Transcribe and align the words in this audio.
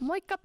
Moikka 0.00 0.38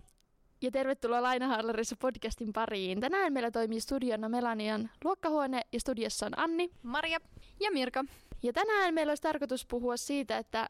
ja 0.61 0.71
tervetuloa 0.71 1.21
Lainaharlarissa 1.21 1.95
podcastin 1.99 2.53
pariin. 2.53 2.99
Tänään 2.99 3.33
meillä 3.33 3.51
toimii 3.51 3.81
studiona 3.81 4.29
Melanian 4.29 4.89
luokkahuone 5.03 5.61
ja 5.71 5.79
studiossa 5.79 6.25
on 6.25 6.39
Anni. 6.39 6.69
Maria. 6.83 7.19
Ja 7.59 7.71
Mirka. 7.71 8.05
Ja 8.43 8.53
tänään 8.53 8.93
meillä 8.93 9.11
olisi 9.11 9.23
tarkoitus 9.23 9.65
puhua 9.65 9.97
siitä, 9.97 10.37
että 10.37 10.69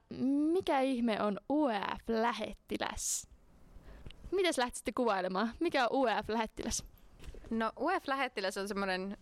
mikä 0.54 0.80
ihme 0.80 1.22
on 1.22 1.40
UEF-lähettiläs? 1.50 3.28
Mitäs 4.32 4.58
lähtisitte 4.58 4.92
kuvailemaan? 4.92 5.52
Mikä 5.60 5.88
on 5.88 5.98
UEF-lähettiläs? 5.98 6.84
No 7.50 7.72
UEF-lähettiläs 7.80 8.58
on 8.58 8.68
semmoinen 8.68 9.18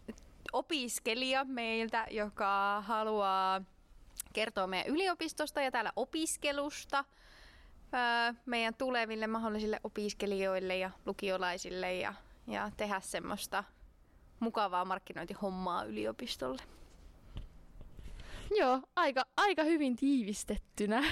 opiskelija 0.54 1.46
meiltä, 1.46 2.08
joka 2.12 2.84
haluaa 2.88 3.62
kertoa 4.34 4.68
meidän 4.68 4.94
yliopistosta 4.94 5.62
ja 5.62 5.72
täällä 5.72 5.92
opiskelusta 5.96 7.06
meidän 8.46 8.74
tuleville 8.74 9.28
mahdollisille 9.28 9.80
opiskelijoille 9.84 10.78
ja 10.78 10.92
lukiolaisille 11.06 11.96
ja, 11.96 12.14
ja 12.48 12.72
tehdä 12.78 13.00
semmoista 13.00 13.64
mukavaa 14.40 14.86
markkinointihommaa 14.86 15.84
yliopistolle. 15.84 16.62
Joo, 18.58 18.82
aika, 18.96 19.26
aika 19.38 19.64
hyvin 19.64 19.96
tiivistettynä. 19.96 21.04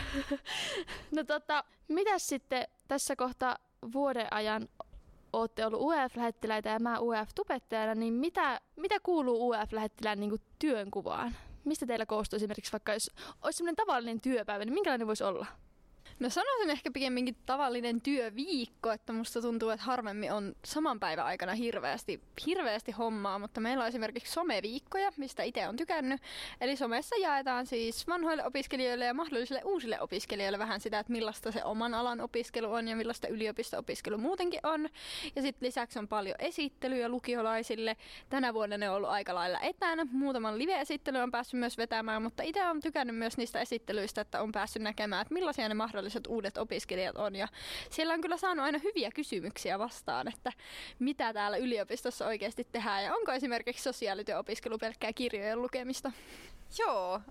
no 1.16 1.24
tota, 1.24 1.64
mitäs 1.88 2.28
sitten 2.28 2.68
tässä 2.88 3.16
kohtaa 3.16 3.58
vuoden 3.94 4.28
ajan 4.32 4.70
olette 5.34 5.66
ollut 5.66 5.82
UEF-lähettiläitä 5.82 6.70
ja 6.70 6.80
mä 6.80 7.00
UEF-tubettajana, 7.00 7.96
niin 7.96 8.14
mitä, 8.14 8.62
mitä 8.76 8.96
kuuluu 9.04 9.50
UEF-lähettilään 9.50 10.20
niin 10.20 10.42
työnkuvaan? 10.60 11.36
Mistä 11.66 11.86
teillä 11.86 12.06
koostuu 12.06 12.38
esimerkiksi 12.38 12.72
vaikka, 12.72 12.94
jos 12.94 13.12
olisi 13.42 13.58
sellainen 13.58 13.76
tavallinen 13.76 14.22
työpäivä, 14.22 14.66
niin 14.66 14.74
minkälainen 14.74 15.08
voisi 15.08 15.24
olla? 15.24 15.46
No 16.20 16.30
sanoisin 16.30 16.70
ehkä 16.70 16.92
pikemminkin 16.92 17.36
tavallinen 17.46 18.02
työviikko, 18.02 18.92
että 18.92 19.14
musta 19.14 19.42
tuntuu, 19.42 19.70
että 19.70 19.86
harvemmin 19.86 20.32
on 20.32 20.56
saman 20.66 21.00
päivän 21.00 21.26
aikana 21.26 21.54
hirveästi, 21.54 22.22
hirveästi 22.46 22.92
hommaa, 22.92 23.40
mutta 23.40 23.62
meillä 23.62 23.82
on 23.82 23.88
esimerkiksi 23.88 24.34
someviikkoja, 24.34 25.12
mistä 25.18 25.44
itse 25.44 25.68
on 25.68 25.76
tykännyt. 25.76 26.22
Eli 26.62 26.76
somessa 26.76 27.16
jaetaan 27.16 27.66
siis 27.66 28.08
vanhoille 28.08 28.46
opiskelijoille 28.46 29.06
ja 29.06 29.14
mahdollisille 29.14 29.62
uusille 29.66 30.02
opiskelijoille 30.02 30.60
vähän 30.60 30.80
sitä, 30.80 31.00
että 31.00 31.12
millaista 31.12 31.52
se 31.52 31.64
oman 31.64 31.94
alan 31.94 32.22
opiskelu 32.22 32.74
on 32.74 32.88
ja 32.88 32.96
millaista 32.96 33.28
yliopisto-opiskelu 33.28 34.18
muutenkin 34.18 34.60
on. 34.64 34.90
Ja 35.36 35.42
sitten 35.42 35.68
lisäksi 35.68 36.00
on 36.00 36.08
paljon 36.08 36.36
esittelyjä 36.40 37.10
lukiolaisille. 37.10 37.98
Tänä 38.30 38.54
vuonna 38.54 38.78
ne 38.78 38.90
on 38.90 38.96
ollut 38.96 39.10
aika 39.10 39.36
lailla 39.36 39.60
etänä. 39.60 40.08
Muutaman 40.12 40.58
live-esittely 40.58 41.18
on 41.18 41.32
päässyt 41.32 41.60
myös 41.60 41.78
vetämään, 41.78 42.24
mutta 42.24 42.44
itse 42.44 42.68
on 42.68 42.82
tykännyt 42.82 43.16
myös 43.16 43.38
niistä 43.38 43.62
esittelyistä, 43.62 44.22
että 44.22 44.42
on 44.42 44.52
päässyt 44.52 44.82
näkemään, 44.82 45.22
että 45.22 45.34
millaisia 45.34 45.70
ne 45.70 45.74
mahdolliset 45.74 46.07
mahdolliset 46.08 46.28
uudet 46.28 46.58
opiskelijat 46.58 47.18
on. 47.18 47.36
Ja 47.36 47.48
siellä 47.90 48.14
on 48.14 48.22
kyllä 48.22 48.38
saanut 48.38 48.66
aina 48.66 48.80
hyviä 48.84 49.12
kysymyksiä 49.12 49.80
vastaan, 49.80 50.28
että 50.28 50.52
mitä 51.00 51.34
täällä 51.34 51.58
yliopistossa 51.58 52.28
oikeasti 52.28 52.68
tehdään 52.72 53.04
ja 53.04 53.16
onko 53.16 53.32
esimerkiksi 53.32 53.84
sosiaalityöopiskelu 53.84 54.78
pelkkää 54.78 55.14
kirjojen 55.14 55.62
lukemista. 55.62 56.12
Joo, 56.80 57.22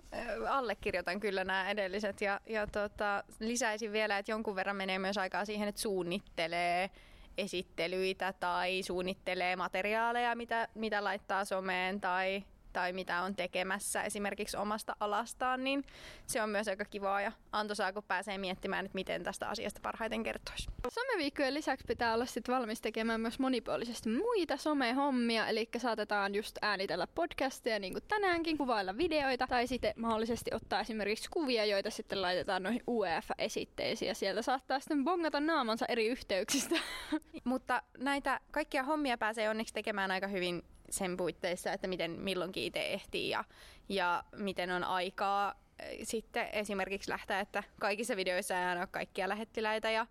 allekirjoitan 0.48 1.20
kyllä 1.20 1.44
nämä 1.44 1.70
edelliset 1.70 2.20
ja, 2.20 2.41
ja 2.47 2.66
tota, 2.66 3.24
lisäisin 3.41 3.92
vielä, 3.92 4.19
että 4.19 4.32
jonkun 4.32 4.56
verran 4.56 4.77
menee 4.77 4.98
myös 4.98 5.19
aikaa 5.19 5.44
siihen, 5.44 5.69
että 5.69 5.80
suunnittelee 5.80 6.91
esittelyitä 7.38 8.32
tai 8.32 8.82
suunnittelee 8.82 9.56
materiaaleja, 9.56 10.34
mitä, 10.34 10.69
mitä 10.74 11.04
laittaa 11.04 11.44
someen 11.44 12.00
tai 12.00 12.44
tai 12.77 12.92
mitä 12.92 13.22
on 13.22 13.36
tekemässä 13.36 14.02
esimerkiksi 14.02 14.56
omasta 14.56 14.96
alastaan, 15.00 15.64
niin 15.64 15.84
se 16.27 16.42
on 16.42 16.50
myös 16.50 16.69
aika 16.69 16.84
kivaa 16.84 17.20
ja 17.20 17.32
antoisaa, 17.52 17.92
kun 17.92 18.02
pääsee 18.02 18.38
miettimään, 18.38 18.86
että 18.86 18.94
miten 18.94 19.22
tästä 19.22 19.48
asiasta 19.48 19.80
parhaiten 19.82 20.22
kertoisi. 20.22 20.69
Someviikkojen 20.88 21.54
lisäksi 21.54 21.86
pitää 21.88 22.14
olla 22.14 22.27
sit 22.27 22.48
valmis 22.48 22.80
tekemään 22.80 23.20
myös 23.20 23.38
monipuolisesti 23.38 24.08
muita 24.08 24.56
somehommia, 24.56 25.48
eli 25.48 25.69
saatetaan 25.78 26.34
just 26.34 26.58
äänitellä 26.62 27.06
podcasteja 27.06 27.78
niin 27.78 27.92
kuin 27.92 28.04
tänäänkin, 28.09 28.59
kuvailla 28.59 28.97
videoita 28.97 29.47
tai 29.47 29.66
sitten 29.66 29.93
mahdollisesti 29.97 30.50
ottaa 30.54 30.81
esimerkiksi 30.81 31.31
kuvia, 31.31 31.64
joita 31.64 31.91
sitten 31.91 32.22
laitetaan 32.22 32.62
noihin 32.62 32.82
UEF-esitteisiin 32.88 34.08
ja 34.08 34.14
sieltä 34.14 34.43
saattaa 34.43 34.81
sitten 34.81 35.04
bongata 35.04 35.41
naamansa 35.41 35.87
eri 35.88 36.06
yhteyksistä. 36.06 36.76
Mutta 37.44 37.82
näitä 37.98 38.41
kaikkia 38.50 38.82
hommia 38.82 39.19
pääsee 39.19 39.50
onneksi 39.50 39.75
tekemään 39.75 40.10
aika 40.10 40.26
hyvin 40.26 40.62
sen 40.91 41.16
puitteissa, 41.16 41.72
että 41.72 41.86
miten 41.86 42.10
milloinkin 42.10 42.64
itse 42.64 42.92
ehtii 42.92 43.28
ja, 43.28 43.44
ja 43.88 44.24
miten 44.36 44.70
on 44.70 44.84
aikaa 44.84 45.54
eh, 45.78 45.98
sitten 46.02 46.48
esimerkiksi 46.52 47.10
lähteä, 47.10 47.41
että 47.41 47.62
kaikissa 47.80 48.16
videoissa 48.16 48.58
ei 48.58 48.64
aina 48.64 48.80
ole 48.80 48.88
kaikkia 48.91 49.28
lähettiläitä 49.28 49.91
ja, 49.91 50.06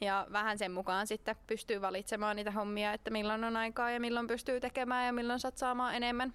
ja 0.00 0.26
vähän 0.32 0.58
sen 0.58 0.72
mukaan 0.72 1.06
sitten 1.06 1.36
pystyy 1.46 1.80
valitsemaan 1.80 2.36
niitä 2.36 2.50
hommia, 2.50 2.92
että 2.92 3.10
milloin 3.10 3.44
on 3.44 3.56
aikaa 3.56 3.90
ja 3.90 4.00
milloin 4.00 4.26
pystyy 4.26 4.60
tekemään 4.60 5.06
ja 5.06 5.12
milloin 5.12 5.40
satsaamaan 5.40 5.94
enemmän. 5.94 6.32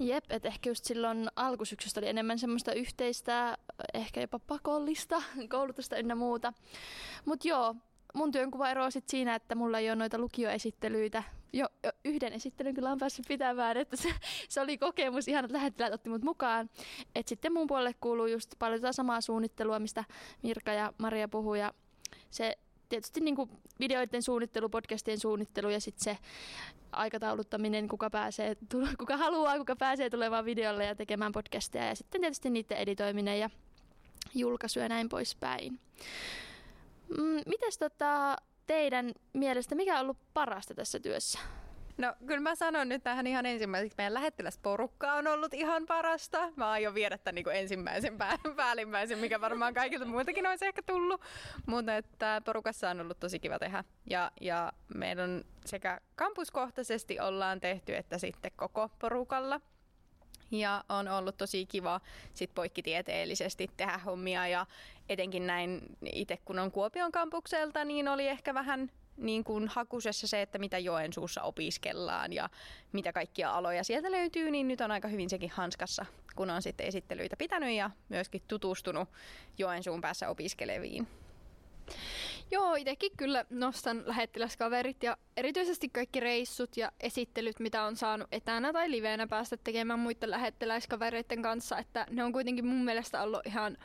Jep, 0.00 0.24
että 0.30 0.48
ehkä 0.48 0.70
just 0.70 0.84
silloin 0.84 1.28
alkusyksystä 1.36 2.00
oli 2.00 2.08
enemmän 2.08 2.38
semmoista 2.38 2.72
yhteistä, 2.72 3.58
ehkä 3.94 4.20
jopa 4.20 4.38
pakollista 4.38 5.22
koulutusta 5.48 5.96
ynnä 5.96 6.14
muuta. 6.14 6.52
Mutta 7.24 7.48
joo, 7.48 7.74
mun 8.14 8.32
työnkuva 8.32 8.70
eroaa 8.70 8.90
sit 8.90 9.08
siinä, 9.08 9.34
että 9.34 9.54
mulla 9.54 9.78
ei 9.78 9.90
ole 9.90 9.96
noita 9.96 10.18
lukioesittelyitä. 10.18 11.22
Jo, 11.52 11.66
jo 11.84 11.92
yhden 12.04 12.32
esittelyn 12.32 12.74
kyllä 12.74 12.90
on 12.90 12.98
päässyt 12.98 13.24
pitämään, 13.28 13.76
että 13.76 13.96
se, 13.96 14.08
se 14.48 14.60
oli 14.60 14.78
kokemus, 14.78 15.28
ihan 15.28 15.48
lähettiläät 15.50 15.92
otti 15.92 16.10
mut 16.10 16.22
mukaan. 16.22 16.70
Et 17.14 17.28
sitten 17.28 17.52
mun 17.52 17.66
puolelle 17.66 17.94
kuuluu 18.00 18.26
just 18.26 18.54
paljon 18.58 18.80
tätä 18.80 18.92
samaa 18.92 19.20
suunnittelua, 19.20 19.78
mistä 19.78 20.04
Mirka 20.42 20.72
ja 20.72 20.92
Maria 20.98 21.28
puhuu. 21.28 21.54
Ja 21.54 21.72
se 22.30 22.58
tietysti 22.88 23.20
niin 23.20 23.36
kuin 23.36 23.50
videoiden 23.80 24.22
suunnittelu, 24.22 24.68
podcastien 24.68 25.20
suunnittelu 25.20 25.68
ja 25.68 25.80
sitten 25.80 26.04
se 26.04 26.18
aikatauluttaminen, 26.92 27.88
kuka, 27.88 28.10
pääsee, 28.10 28.56
kuka 28.98 29.16
haluaa, 29.16 29.58
kuka 29.58 29.76
pääsee 29.76 30.10
tulemaan 30.10 30.44
videolle 30.44 30.84
ja 30.84 30.94
tekemään 30.94 31.32
podcastia. 31.32 31.84
Ja 31.84 31.94
sitten 31.94 32.20
tietysti 32.20 32.50
niiden 32.50 32.78
editoiminen 32.78 33.40
ja 33.40 33.50
julkaisu 34.34 34.78
ja 34.78 34.88
näin 34.88 35.08
poispäin. 35.08 35.80
Mm, 37.18 37.40
mites 37.46 37.78
tota, 37.78 38.36
teidän 38.66 39.12
mielestä, 39.32 39.74
mikä 39.74 39.94
on 39.94 40.00
ollut 40.00 40.18
parasta 40.34 40.74
tässä 40.74 41.00
työssä? 41.00 41.38
No 41.98 42.14
kyllä 42.26 42.40
mä 42.40 42.54
sanon 42.54 42.88
nyt 42.88 43.02
tähän 43.02 43.26
ihan 43.26 43.46
ensimmäiseksi, 43.46 43.94
meidän 43.98 44.14
lähettiläsporukka 44.14 45.12
on 45.12 45.26
ollut 45.26 45.54
ihan 45.54 45.86
parasta. 45.86 46.52
Mä 46.56 46.70
aion 46.70 46.94
viedä 46.94 47.18
tämän 47.18 47.34
niin 47.34 47.50
ensimmäisen 47.52 48.18
pää, 48.18 48.38
päällimmäisen, 48.56 49.18
mikä 49.18 49.40
varmaan 49.40 49.74
kaikilta 49.74 50.06
muitakin 50.06 50.46
olisi 50.46 50.66
ehkä 50.66 50.82
tullut. 50.82 51.20
Mutta 51.66 51.96
että 51.96 52.42
porukassa 52.44 52.90
on 52.90 53.00
ollut 53.00 53.20
tosi 53.20 53.38
kiva 53.38 53.58
tehdä. 53.58 53.84
Ja, 54.10 54.30
ja 54.40 54.72
meidän 54.94 55.44
sekä 55.64 56.00
kampuskohtaisesti 56.14 57.20
ollaan 57.20 57.60
tehty, 57.60 57.96
että 57.96 58.18
sitten 58.18 58.52
koko 58.56 58.90
porukalla– 58.98 59.60
ja 60.50 60.84
on 60.88 61.08
ollut 61.08 61.36
tosi 61.36 61.66
kiva 61.66 62.00
sit 62.34 62.54
poikkitieteellisesti 62.54 63.70
tehdä 63.76 63.98
hommia 63.98 64.48
ja 64.48 64.66
etenkin 65.08 65.46
näin 65.46 65.80
itse 66.12 66.38
kun 66.44 66.58
on 66.58 66.70
Kuopion 66.70 67.12
kampukselta, 67.12 67.84
niin 67.84 68.08
oli 68.08 68.28
ehkä 68.28 68.54
vähän 68.54 68.90
niin 69.16 69.44
kuin 69.44 69.68
hakusessa 69.68 70.26
se, 70.26 70.42
että 70.42 70.58
mitä 70.58 70.78
Joensuussa 70.78 71.42
opiskellaan 71.42 72.32
ja 72.32 72.50
mitä 72.92 73.12
kaikkia 73.12 73.50
aloja 73.50 73.84
sieltä 73.84 74.10
löytyy, 74.10 74.50
niin 74.50 74.68
nyt 74.68 74.80
on 74.80 74.90
aika 74.90 75.08
hyvin 75.08 75.30
sekin 75.30 75.50
hanskassa, 75.50 76.06
kun 76.36 76.50
on 76.50 76.62
sitten 76.62 76.86
esittelyitä 76.86 77.36
pitänyt 77.36 77.70
ja 77.70 77.90
myöskin 78.08 78.42
tutustunut 78.48 79.08
Joensuun 79.58 80.00
päässä 80.00 80.28
opiskeleviin. 80.28 81.08
Joo, 82.50 82.74
itsekin 82.74 83.12
kyllä 83.16 83.44
nostan 83.50 84.02
lähettiläskaverit 84.06 85.02
ja 85.02 85.16
erityisesti 85.36 85.88
kaikki 85.88 86.20
reissut 86.20 86.76
ja 86.76 86.92
esittelyt, 87.00 87.60
mitä 87.60 87.84
on 87.84 87.96
saanut 87.96 88.28
etänä 88.32 88.72
tai 88.72 88.90
liveenä 88.90 89.26
päästä 89.26 89.56
tekemään 89.56 89.98
muiden 89.98 90.30
lähettiläiskavereiden 90.30 91.42
kanssa, 91.42 91.78
että 91.78 92.06
ne 92.10 92.24
on 92.24 92.32
kuitenkin 92.32 92.66
mun 92.66 92.84
mielestä 92.84 93.22
ollut 93.22 93.46
ihan 93.46 93.76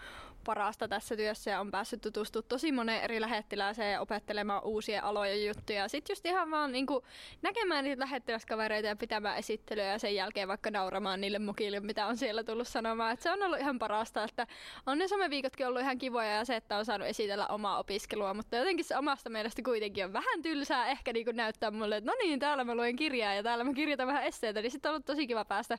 parasta 0.43 0.87
tässä 0.87 1.15
työssä 1.15 1.51
ja 1.51 1.59
on 1.59 1.71
päässyt 1.71 2.01
tutustumaan 2.01 2.49
tosi 2.49 2.71
moneen 2.71 3.03
eri 3.03 3.21
lähettilääseen 3.21 3.93
ja 3.93 4.01
opettelemaan 4.01 4.63
uusia 4.63 5.03
aloja 5.03 5.47
juttuja. 5.47 5.87
Sitten 5.87 6.13
just 6.13 6.25
ihan 6.25 6.51
vaan 6.51 6.71
niin 6.71 6.85
kuin 6.85 7.03
näkemään 7.41 7.85
niitä 7.85 7.99
lähettiläskavereita 7.99 8.87
ja 8.87 8.95
pitämään 8.95 9.37
esittelyä 9.37 9.85
ja 9.85 9.99
sen 9.99 10.15
jälkeen 10.15 10.47
vaikka 10.47 10.71
nauramaan 10.71 11.21
niille 11.21 11.39
mukille, 11.39 11.79
mitä 11.79 12.05
on 12.05 12.17
siellä 12.17 12.43
tullut 12.43 12.67
sanomaan. 12.67 13.13
Et 13.13 13.21
se 13.21 13.31
on 13.31 13.43
ollut 13.43 13.59
ihan 13.59 13.79
parasta, 13.79 14.23
että 14.23 14.47
on 14.85 14.97
ne 14.97 15.07
someviikotkin 15.07 15.67
ollut 15.67 15.81
ihan 15.81 15.97
kivoja 15.97 16.31
ja 16.31 16.45
se, 16.45 16.55
että 16.55 16.77
on 16.77 16.85
saanut 16.85 17.07
esitellä 17.07 17.47
omaa 17.47 17.79
opiskelua, 17.79 18.33
mutta 18.33 18.57
jotenkin 18.57 18.85
se 18.85 18.97
omasta 18.97 19.29
mielestä 19.29 19.61
kuitenkin 19.61 20.05
on 20.05 20.13
vähän 20.13 20.41
tylsää 20.41 20.87
ehkä 20.87 21.13
niin 21.13 21.25
kuin 21.25 21.35
näyttää 21.35 21.71
mulle, 21.71 21.97
että 21.97 22.11
no 22.11 22.17
niin, 22.23 22.39
täällä 22.39 22.63
mä 22.63 22.75
luen 22.75 22.95
kirjaa 22.95 23.33
ja 23.33 23.43
täällä 23.43 23.63
mä 23.63 23.73
kirjoitan 23.73 24.07
vähän 24.07 24.23
esseitä, 24.23 24.61
niin 24.61 24.71
sitten 24.71 24.89
on 24.89 24.93
ollut 24.93 25.05
tosi 25.05 25.27
kiva 25.27 25.45
päästä 25.45 25.77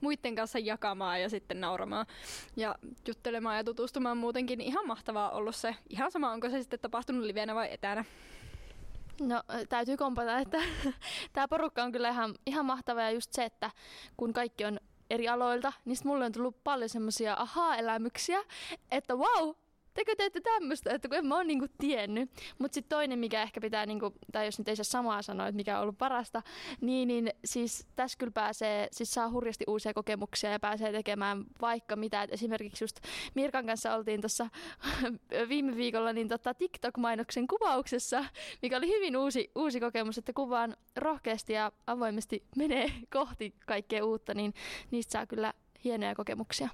muiden 0.00 0.34
kanssa 0.34 0.58
jakamaan 0.58 1.22
ja 1.22 1.28
sitten 1.28 1.60
nauramaan 1.60 2.06
ja 2.56 2.74
juttelemaan 3.08 3.56
ja 3.56 3.64
tutustumaan 3.64 3.97
tapahtumaan 3.98 4.18
muutenkin 4.18 4.60
ihan 4.60 4.86
mahtavaa 4.86 5.30
ollut 5.30 5.56
se. 5.56 5.76
Ihan 5.90 6.10
sama, 6.10 6.32
onko 6.32 6.50
se 6.50 6.60
sitten 6.60 6.80
tapahtunut 6.80 7.24
livenä 7.24 7.54
vai 7.54 7.68
etänä. 7.72 8.04
No 9.20 9.42
täytyy 9.68 9.96
kompata, 9.96 10.38
että 10.38 10.58
tämä 11.32 11.48
porukka 11.48 11.82
on 11.82 11.92
kyllä 11.92 12.08
ihan, 12.08 12.34
ihan 12.46 12.64
mahtava 12.64 13.02
ja 13.02 13.10
just 13.10 13.32
se, 13.32 13.44
että 13.44 13.70
kun 14.16 14.32
kaikki 14.32 14.64
on 14.64 14.80
eri 15.10 15.28
aloilta, 15.28 15.72
niin 15.84 15.96
mulle 16.04 16.24
on 16.24 16.32
tullut 16.32 16.64
paljon 16.64 16.88
semmoisia 16.88 17.34
ahaa-elämyksiä, 17.38 18.42
että 18.90 19.14
wow, 19.14 19.54
tekö 19.98 20.16
teette 20.16 20.40
tämmöistä, 20.40 20.94
että 20.94 21.08
kun 21.08 21.18
en 21.18 21.26
mä 21.26 21.36
oon 21.36 21.46
niinku 21.46 21.66
tiennyt. 21.78 22.30
Mutta 22.58 22.74
sitten 22.74 22.96
toinen, 22.96 23.18
mikä 23.18 23.42
ehkä 23.42 23.60
pitää, 23.60 23.86
niinku, 23.86 24.14
tai 24.32 24.46
jos 24.46 24.58
nyt 24.58 24.68
ei 24.68 24.76
saa 24.76 24.84
samaa 24.84 25.22
sanoa, 25.22 25.46
että 25.46 25.56
mikä 25.56 25.76
on 25.76 25.82
ollut 25.82 25.98
parasta, 25.98 26.42
niin, 26.80 27.08
niin 27.08 27.30
siis 27.44 27.86
tässä 27.96 28.18
kyllä 28.18 28.32
pääsee, 28.32 28.88
siis 28.92 29.10
saa 29.10 29.30
hurjasti 29.30 29.64
uusia 29.68 29.94
kokemuksia 29.94 30.50
ja 30.50 30.60
pääsee 30.60 30.92
tekemään 30.92 31.44
vaikka 31.60 31.96
mitä. 31.96 32.22
Et 32.22 32.32
esimerkiksi 32.32 32.84
just 32.84 33.00
Mirkan 33.34 33.66
kanssa 33.66 33.94
oltiin 33.94 34.20
tuossa 34.20 34.48
viime 35.48 35.76
viikolla 35.76 36.12
niin 36.12 36.28
tota 36.28 36.54
TikTok-mainoksen 36.54 37.46
kuvauksessa, 37.46 38.24
mikä 38.62 38.76
oli 38.76 38.88
hyvin 38.88 39.16
uusi, 39.16 39.50
uusi 39.54 39.80
kokemus, 39.80 40.18
että 40.18 40.32
kuvaan 40.32 40.76
rohkeasti 40.96 41.52
ja 41.52 41.72
avoimesti 41.86 42.42
menee 42.56 42.92
kohti 43.12 43.54
kaikkea 43.66 44.04
uutta, 44.04 44.34
niin 44.34 44.54
niistä 44.90 45.12
saa 45.12 45.26
kyllä 45.26 45.52
hienoja 45.84 46.14
kokemuksia. 46.14 46.68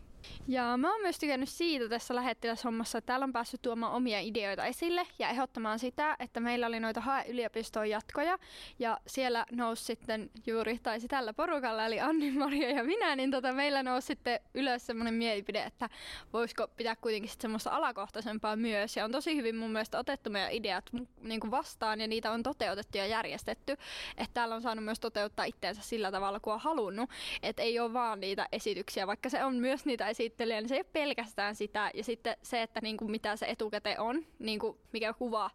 Ja 0.49 0.76
mä 0.76 0.93
oon 0.93 1.03
myös 1.03 1.19
tykännyt 1.19 1.49
siitä 1.49 1.88
tässä 1.88 2.15
lähettiläshommassa, 2.15 2.99
että 2.99 3.06
täällä 3.06 3.25
on 3.25 3.32
päässyt 3.32 3.62
tuomaan 3.62 3.93
omia 3.93 4.21
ideoita 4.21 4.65
esille 4.65 5.06
ja 5.19 5.29
ehdottamaan 5.29 5.79
sitä, 5.79 6.17
että 6.19 6.41
meillä 6.41 6.67
oli 6.67 6.81
noita 6.81 7.00
hae 7.00 7.25
yliopistoon 7.29 7.91
jatkoja 7.91 8.38
ja 8.79 8.99
siellä 9.06 9.47
nousi 9.53 9.85
sitten 9.85 10.31
juuri, 10.47 10.79
taisi 10.82 11.09
tällä 11.09 11.32
porukalla, 11.32 11.87
eli 11.87 12.00
Anni, 12.00 12.31
Maria 12.31 12.71
ja 12.71 12.85
minä, 12.85 13.17
niin 13.17 13.31
tota, 13.31 13.53
meillä 13.53 13.82
nousi 13.82 14.06
sitten 14.06 14.41
ylös 14.55 14.87
semmoinen 14.87 15.15
mielipide, 15.15 15.62
että 15.62 15.88
voisiko 16.32 16.69
pitää 16.77 16.97
kuitenkin 16.97 17.31
sitten 17.31 17.43
semmoista 17.43 17.70
alakohtaisempaa 17.70 18.56
myös. 18.56 18.97
Ja 18.97 19.05
on 19.05 19.12
tosi 19.12 19.37
hyvin 19.37 19.56
mun 19.56 19.70
mielestä 19.70 19.99
otettu 19.99 20.31
meidän 20.31 20.53
ideat 20.53 20.85
niin 21.20 21.41
kuin 21.41 21.50
vastaan 21.50 22.00
ja 22.00 22.06
niitä 22.06 22.31
on 22.31 22.43
toteutettu 22.43 22.99
ja 22.99 23.06
järjestetty, 23.06 23.73
että 24.17 24.35
täällä 24.35 24.55
on 24.55 24.62
saanut 24.62 24.85
myös 24.85 25.00
toteuttaa 25.00 25.44
itteensä 25.44 25.82
sillä 25.82 26.11
tavalla, 26.11 26.41
kun 26.41 26.53
on 26.53 26.61
halunnut, 26.61 27.11
että 27.43 27.62
ei 27.62 27.81
ole 27.81 27.93
vaan 27.93 28.20
niitä 28.20 28.49
esityksiä, 28.53 29.06
vaikka 29.06 29.29
se 29.29 29.44
on 29.44 29.55
myös 29.56 29.85
niitä 29.85 30.09
esittelijä, 30.15 30.61
niin 30.61 30.69
se 30.69 30.75
ei 30.75 30.81
ole 30.81 30.87
pelkästään 30.93 31.55
sitä. 31.55 31.91
Ja 31.95 32.05
sitten 32.05 32.37
se, 32.43 32.63
että 32.63 32.81
niin 32.81 32.97
kuin 32.97 33.11
mitä 33.11 33.37
se 33.37 33.47
etukäteen 33.47 34.01
on, 34.01 34.27
niin 34.39 34.59
kuin 34.59 34.79
mikä 34.93 35.13
kuva 35.13 35.51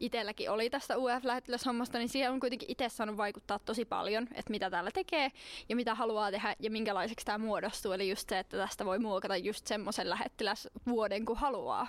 itselläkin 0.00 0.50
oli 0.50 0.70
tästä 0.70 0.98
UF-lähettiläshommasta, 0.98 1.98
niin 1.98 2.08
siihen 2.08 2.32
on 2.32 2.40
kuitenkin 2.40 2.70
itse 2.70 2.88
saanut 2.88 3.16
vaikuttaa 3.16 3.58
tosi 3.58 3.84
paljon, 3.84 4.22
että 4.34 4.50
mitä 4.50 4.70
täällä 4.70 4.90
tekee 4.90 5.30
ja 5.68 5.76
mitä 5.76 5.94
haluaa 5.94 6.30
tehdä 6.30 6.56
ja 6.58 6.70
minkälaiseksi 6.70 7.26
tämä 7.26 7.38
muodostuu. 7.38 7.92
Eli 7.92 8.10
just 8.10 8.28
se, 8.28 8.38
että 8.38 8.56
tästä 8.56 8.84
voi 8.84 8.98
muokata 8.98 9.36
just 9.36 9.66
semmoisen 9.66 10.10
lähettiläsvuoden 10.10 11.24
kuin 11.24 11.38
haluaa. 11.38 11.86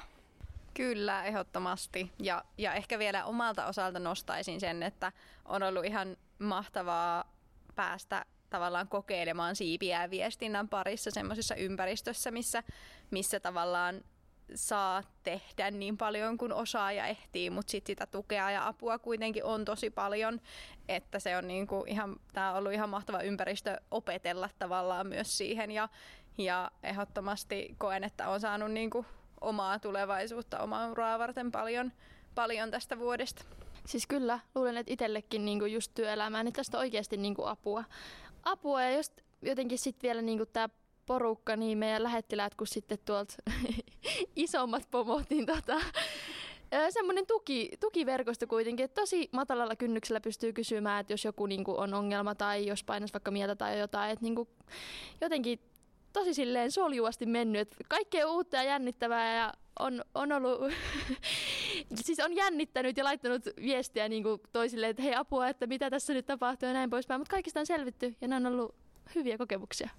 Kyllä, 0.73 1.23
ehdottomasti. 1.23 2.11
Ja, 2.19 2.43
ja 2.57 2.73
ehkä 2.73 2.99
vielä 2.99 3.25
omalta 3.25 3.65
osalta 3.65 3.99
nostaisin 3.99 4.59
sen, 4.59 4.83
että 4.83 5.11
on 5.45 5.63
ollut 5.63 5.85
ihan 5.85 6.17
mahtavaa 6.39 7.31
päästä 7.75 8.25
tavallaan 8.51 8.87
kokeilemaan 8.87 9.55
siipiä 9.55 10.09
viestinnän 10.09 10.69
parissa 10.69 11.11
semmoisessa 11.11 11.55
ympäristössä, 11.55 12.31
missä, 12.31 12.63
missä 13.11 13.39
tavallaan 13.39 14.01
saa 14.55 15.03
tehdä 15.23 15.71
niin 15.71 15.97
paljon 15.97 16.37
kuin 16.37 16.53
osaa 16.53 16.91
ja 16.91 17.05
ehtii, 17.05 17.49
mutta 17.49 17.71
sitten 17.71 17.91
sitä 17.91 18.05
tukea 18.05 18.51
ja 18.51 18.67
apua 18.67 18.99
kuitenkin 18.99 19.43
on 19.43 19.65
tosi 19.65 19.89
paljon, 19.89 20.41
että 20.89 21.19
se 21.19 21.37
on 21.37 21.47
niinku 21.47 21.83
ihan, 21.87 22.15
tää 22.33 22.51
on 22.51 22.57
ollut 22.57 22.73
ihan 22.73 22.89
mahtava 22.89 23.21
ympäristö 23.21 23.81
opetella 23.91 24.49
tavallaan 24.59 25.07
myös 25.07 25.37
siihen 25.37 25.71
ja, 25.71 25.89
ja 26.37 26.71
ehdottomasti 26.83 27.75
koen, 27.77 28.03
että 28.03 28.29
on 28.29 28.39
saanut 28.39 28.71
niinku 28.71 29.05
omaa 29.41 29.79
tulevaisuutta, 29.79 30.59
omaa 30.59 30.91
uraa 30.91 31.19
varten 31.19 31.51
paljon, 31.51 31.91
paljon 32.35 32.71
tästä 32.71 32.99
vuodesta. 32.99 33.45
Siis 33.85 34.07
kyllä, 34.07 34.39
luulen, 34.55 34.77
että 34.77 34.93
itsellekin 34.93 35.45
niinku 35.45 35.65
just 35.65 35.91
työelämään, 35.93 36.45
niin 36.45 36.53
tästä 36.53 36.77
on 36.77 36.81
oikeasti 36.81 37.17
niinku 37.17 37.45
apua 37.45 37.83
apua 38.43 38.83
ja 38.83 38.97
just 38.97 39.13
jotenkin 39.41 39.77
sitten 39.77 40.07
vielä 40.07 40.21
niinku 40.21 40.45
tämä 40.45 40.69
porukka, 41.05 41.55
niin 41.55 41.77
meidän 41.77 42.03
lähettiläät 42.03 42.55
kuin 42.55 42.67
sitten 42.67 42.97
tuolta 43.05 43.35
isommat 44.35 44.87
pomot, 44.91 45.29
niin 45.29 45.45
tota, 45.45 45.81
semmoinen 46.89 47.27
tuki, 47.27 47.69
tukiverkosto 47.79 48.47
kuitenkin, 48.47 48.83
että 48.83 49.01
tosi 49.01 49.29
matalalla 49.31 49.75
kynnyksellä 49.75 50.21
pystyy 50.21 50.53
kysymään, 50.53 51.01
että 51.01 51.13
jos 51.13 51.25
joku 51.25 51.45
niinku 51.45 51.79
on 51.79 51.93
ongelma 51.93 52.35
tai 52.35 52.67
jos 52.67 52.83
painas 52.83 53.13
vaikka 53.13 53.31
mieltä 53.31 53.55
tai 53.55 53.79
jotain, 53.79 54.11
että 54.11 54.23
niinku, 54.23 54.47
jotenkin 55.21 55.59
tosi 56.13 56.33
silleen 56.33 56.71
soljuvasti 56.71 57.25
mennyt, 57.25 57.75
kaikkea 57.87 58.27
uutta 58.27 58.57
ja 58.57 58.63
jännittävää 58.63 59.35
ja 59.35 59.53
on, 59.79 60.03
on 60.15 60.31
ollut, 60.31 60.61
siis 62.05 62.19
on 62.19 62.35
jännittänyt 62.35 62.97
ja 62.97 63.03
laittanut 63.03 63.41
viestiä 63.61 64.09
niin 64.09 64.23
kuin 64.23 64.41
toisille, 64.51 64.89
että 64.89 65.03
hei 65.03 65.15
apua, 65.15 65.47
että 65.47 65.67
mitä 65.67 65.89
tässä 65.89 66.13
nyt 66.13 66.25
tapahtuu 66.25 66.67
ja 66.67 66.73
näin 66.73 66.89
poispäin, 66.89 67.21
mutta 67.21 67.31
kaikista 67.31 67.59
on 67.59 67.65
selvitty 67.65 68.15
ja 68.21 68.27
nämä 68.27 68.47
on 68.47 68.53
ollut 68.53 68.75
hyviä 69.15 69.37
kokemuksia. 69.37 69.89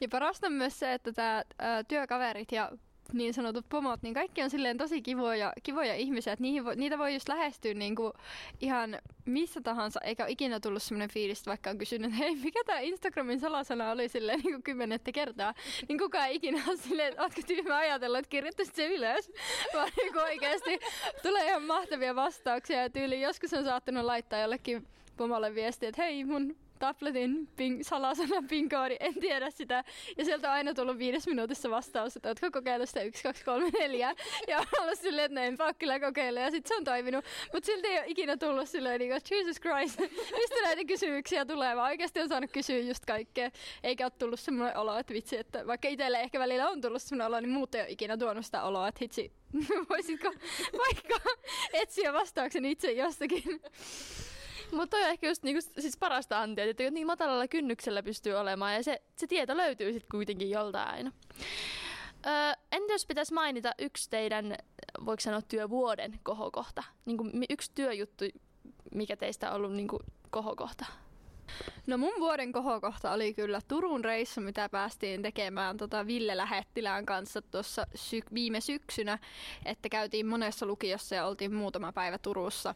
Ja 0.00 0.08
parasta 0.08 0.46
on 0.46 0.52
myös 0.52 0.78
se, 0.78 0.94
että 0.94 1.12
tämä 1.12 1.42
työkaverit 1.88 2.52
ja 2.52 2.72
niin 3.14 3.34
sanotut 3.34 3.66
pomot, 3.68 4.02
niin 4.02 4.14
kaikki 4.14 4.42
on 4.42 4.50
silleen 4.50 4.78
tosi 4.78 5.02
kivoja, 5.02 5.52
kivoja 5.62 5.94
ihmisiä, 5.94 6.32
että 6.32 6.44
vo, 6.64 6.74
niitä 6.74 6.98
voi 6.98 7.14
just 7.14 7.28
lähestyä 7.28 7.74
niin 7.74 7.96
kuin 7.96 8.12
ihan 8.60 8.98
missä 9.24 9.60
tahansa, 9.60 10.00
eikä 10.00 10.22
ole 10.24 10.30
ikinä 10.30 10.60
tullut 10.60 10.82
semmoinen 10.82 11.10
fiilis, 11.10 11.46
vaikka 11.46 11.70
on 11.70 11.78
kysynyt, 11.78 12.10
että 12.10 12.24
hei, 12.24 12.34
mikä 12.36 12.60
tämä 12.66 12.80
Instagramin 12.80 13.40
salasana 13.40 13.90
oli 13.90 14.08
silleen 14.08 14.40
niin 14.40 14.52
kuin 14.52 14.62
kymmenettä 14.62 15.12
kertaa, 15.12 15.54
niin 15.88 15.98
kukaan 15.98 16.28
ei 16.28 16.36
ikinä 16.36 16.62
ole 16.68 16.76
silleen, 16.76 17.08
että 17.08 17.22
ootko 17.22 17.40
tyhmä 17.46 17.76
ajatella, 17.76 18.18
että 18.18 18.28
kirjoittaisit 18.28 18.74
se 18.74 18.86
ylös, 18.86 19.32
vaan 19.74 19.90
niin 19.96 20.18
oikeasti 20.18 20.78
tulee 21.22 21.46
ihan 21.46 21.62
mahtavia 21.62 22.14
vastauksia. 22.14 22.82
Ja 22.82 22.90
tyyli 22.90 23.20
joskus 23.20 23.52
on 23.52 23.64
saattanut 23.64 24.04
laittaa 24.04 24.38
jollekin 24.38 24.86
pomolle 25.16 25.54
viestiä, 25.54 25.88
että 25.88 26.02
hei, 26.02 26.24
mun 26.24 26.56
tabletin 26.82 27.48
ping, 27.56 27.82
salasana 27.82 28.42
pinkoodi, 28.48 28.96
en 29.00 29.14
tiedä 29.14 29.50
sitä. 29.50 29.84
Ja 30.18 30.24
sieltä 30.24 30.48
on 30.48 30.54
aina 30.54 30.74
tullut 30.74 30.98
viides 30.98 31.26
minuutissa 31.26 31.70
vastaus, 31.70 32.16
että 32.16 32.28
ootko 32.28 32.50
kokeillut 32.50 32.88
sitä 32.88 33.02
1, 33.02 33.22
2, 33.22 33.44
3, 33.44 33.70
4. 33.78 34.14
Ja 34.48 34.58
on 34.58 34.66
ollut 34.82 34.98
silleen, 34.98 35.24
että 35.24 35.34
näin 35.34 35.56
pakko 35.56 35.74
kyllä 35.78 36.00
kokeilla 36.00 36.40
ja 36.40 36.50
sitten 36.50 36.68
se 36.68 36.76
on 36.76 36.84
toiminut. 36.84 37.24
Mutta 37.52 37.66
silti 37.66 37.88
ei 37.88 37.98
ole 37.98 38.06
ikinä 38.06 38.36
tullut 38.36 38.68
silleen, 38.68 39.00
niin 39.00 39.10
kuin, 39.10 39.38
Jesus 39.38 39.60
Christ, 39.60 40.00
mistä 40.38 40.62
näitä 40.62 40.84
kysymyksiä 40.84 41.44
tulee, 41.44 41.76
vaan 41.76 41.90
oikeasti 41.90 42.20
on 42.20 42.28
saanut 42.28 42.50
kysyä 42.52 42.78
just 42.78 43.04
kaikkea. 43.06 43.50
Eikä 43.82 44.04
ole 44.04 44.12
tullut 44.18 44.40
semmoinen 44.40 44.76
olo, 44.76 44.98
että 44.98 45.14
vitsi, 45.14 45.36
että 45.36 45.66
vaikka 45.66 45.88
itselle 45.88 46.20
ehkä 46.20 46.38
välillä 46.38 46.68
on 46.68 46.80
tullut 46.80 47.02
semmoinen 47.02 47.26
olo, 47.26 47.40
niin 47.40 47.50
muut 47.50 47.74
ei 47.74 47.80
ole 47.80 47.90
ikinä 47.90 48.16
tuonut 48.16 48.46
sitä 48.46 48.62
oloa, 48.62 48.88
että 48.88 48.98
hitsi, 49.02 49.32
voisitko 49.90 50.32
vaikka 50.78 51.30
etsiä 51.72 52.12
vastauksen 52.12 52.64
itse 52.64 52.92
jostakin. 52.92 53.60
Mutta 54.72 54.96
on 54.96 55.02
ehkä 55.02 55.28
just 55.28 55.42
niinku, 55.42 55.60
siis 55.78 55.96
parasta 55.96 56.40
antia, 56.40 56.64
että 56.64 56.90
niin 56.90 57.06
matalalla 57.06 57.48
kynnyksellä 57.48 58.02
pystyy 58.02 58.34
olemaan 58.34 58.74
ja 58.74 58.82
se, 58.82 59.02
se 59.16 59.26
tieto 59.26 59.56
löytyy 59.56 59.92
sitten 59.92 60.10
kuitenkin 60.10 60.50
joltain. 60.50 61.12
Öö, 62.26 62.52
entä 62.72 62.92
jos 62.92 63.06
pitäisi 63.06 63.34
mainita 63.34 63.74
yksi 63.78 64.10
teidän, 64.10 64.56
voiko 65.04 65.20
sanoa 65.20 65.42
työvuoden 65.42 66.20
kohokohta? 66.22 66.82
Niin 67.04 67.16
kuin 67.16 67.44
yksi 67.50 67.70
työjuttu, 67.74 68.24
mikä 68.94 69.16
teistä 69.16 69.50
on 69.50 69.56
ollut 69.56 69.72
niin 69.72 69.88
kuin 69.88 70.02
kohokohta? 70.30 70.86
No 71.86 71.98
mun 71.98 72.12
vuoden 72.20 72.52
kohokohta 72.52 73.12
oli 73.12 73.34
kyllä 73.34 73.60
Turun 73.68 74.04
reissu, 74.04 74.40
mitä 74.40 74.68
päästiin 74.68 75.22
tekemään 75.22 75.76
tota 75.76 76.06
Ville 76.06 76.36
Lähettilään 76.36 77.06
kanssa 77.06 77.42
tuossa 77.42 77.86
sy- 77.94 78.22
viime 78.34 78.60
syksynä, 78.60 79.18
että 79.64 79.88
käytiin 79.88 80.26
monessa 80.26 80.66
lukiossa 80.66 81.14
ja 81.14 81.26
oltiin 81.26 81.54
muutama 81.54 81.92
päivä 81.92 82.18
Turussa. 82.18 82.74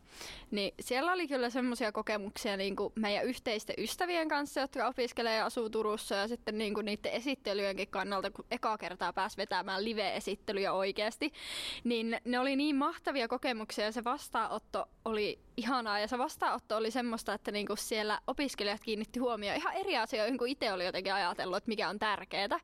Niin 0.51 0.75
siellä 0.81 1.13
oli 1.13 1.29
kyllä 1.29 1.51
semmoisia 1.51 1.93
kokemuksia 1.93 2.57
niin 2.57 2.77
kuin 2.77 2.93
meidän 2.95 3.25
yhteisten 3.25 3.75
ystävien 3.79 4.29
kanssa, 4.29 4.61
jotka 4.61 4.87
opiskelee 4.87 5.37
ja 5.37 5.47
asuu 5.47 5.71
Turussa 5.71 6.15
ja 6.15 6.29
sitten 6.29 6.59
niin 6.59 6.75
kuin 6.75 6.87
niiden 6.87 7.13
esittelyjenkin 7.13 7.89
kannalta, 7.89 8.31
kun 8.31 8.45
eka 8.51 8.79
kertaa 8.79 9.13
pääsi 9.13 9.37
vetämään 9.37 9.85
live-esittelyjä 9.85 10.73
oikeasti, 10.73 11.33
niin 11.85 12.21
ne 12.25 12.39
oli 12.39 12.57
niin 12.57 12.77
mahtavia 12.77 13.29
kokemuksia 13.29 13.85
ja 13.85 13.93
se 13.93 14.05
vastaanotto 14.05 14.89
oli 15.05 15.46
ihanaa. 15.57 15.99
Ja 15.99 16.09
se 16.09 16.19
vastaanotto 16.19 16.77
oli 16.77 16.91
semmoista, 16.91 17.35
että 17.35 17.53
niinku 17.53 17.77
siellä 17.77 18.21
opiskelijat 18.27 18.81
kiinnitti 18.85 19.19
huomioon 19.19 19.57
ihan 19.57 19.75
eri 19.75 19.97
asioihin 19.97 20.39
kuin 20.39 20.51
itse 20.51 20.73
oli 20.73 20.85
jotenkin 20.85 21.15
ajatellut, 21.15 21.57
että 21.57 21.69
mikä 21.69 21.89
on 21.89 21.99
tärkeää, 21.99 22.61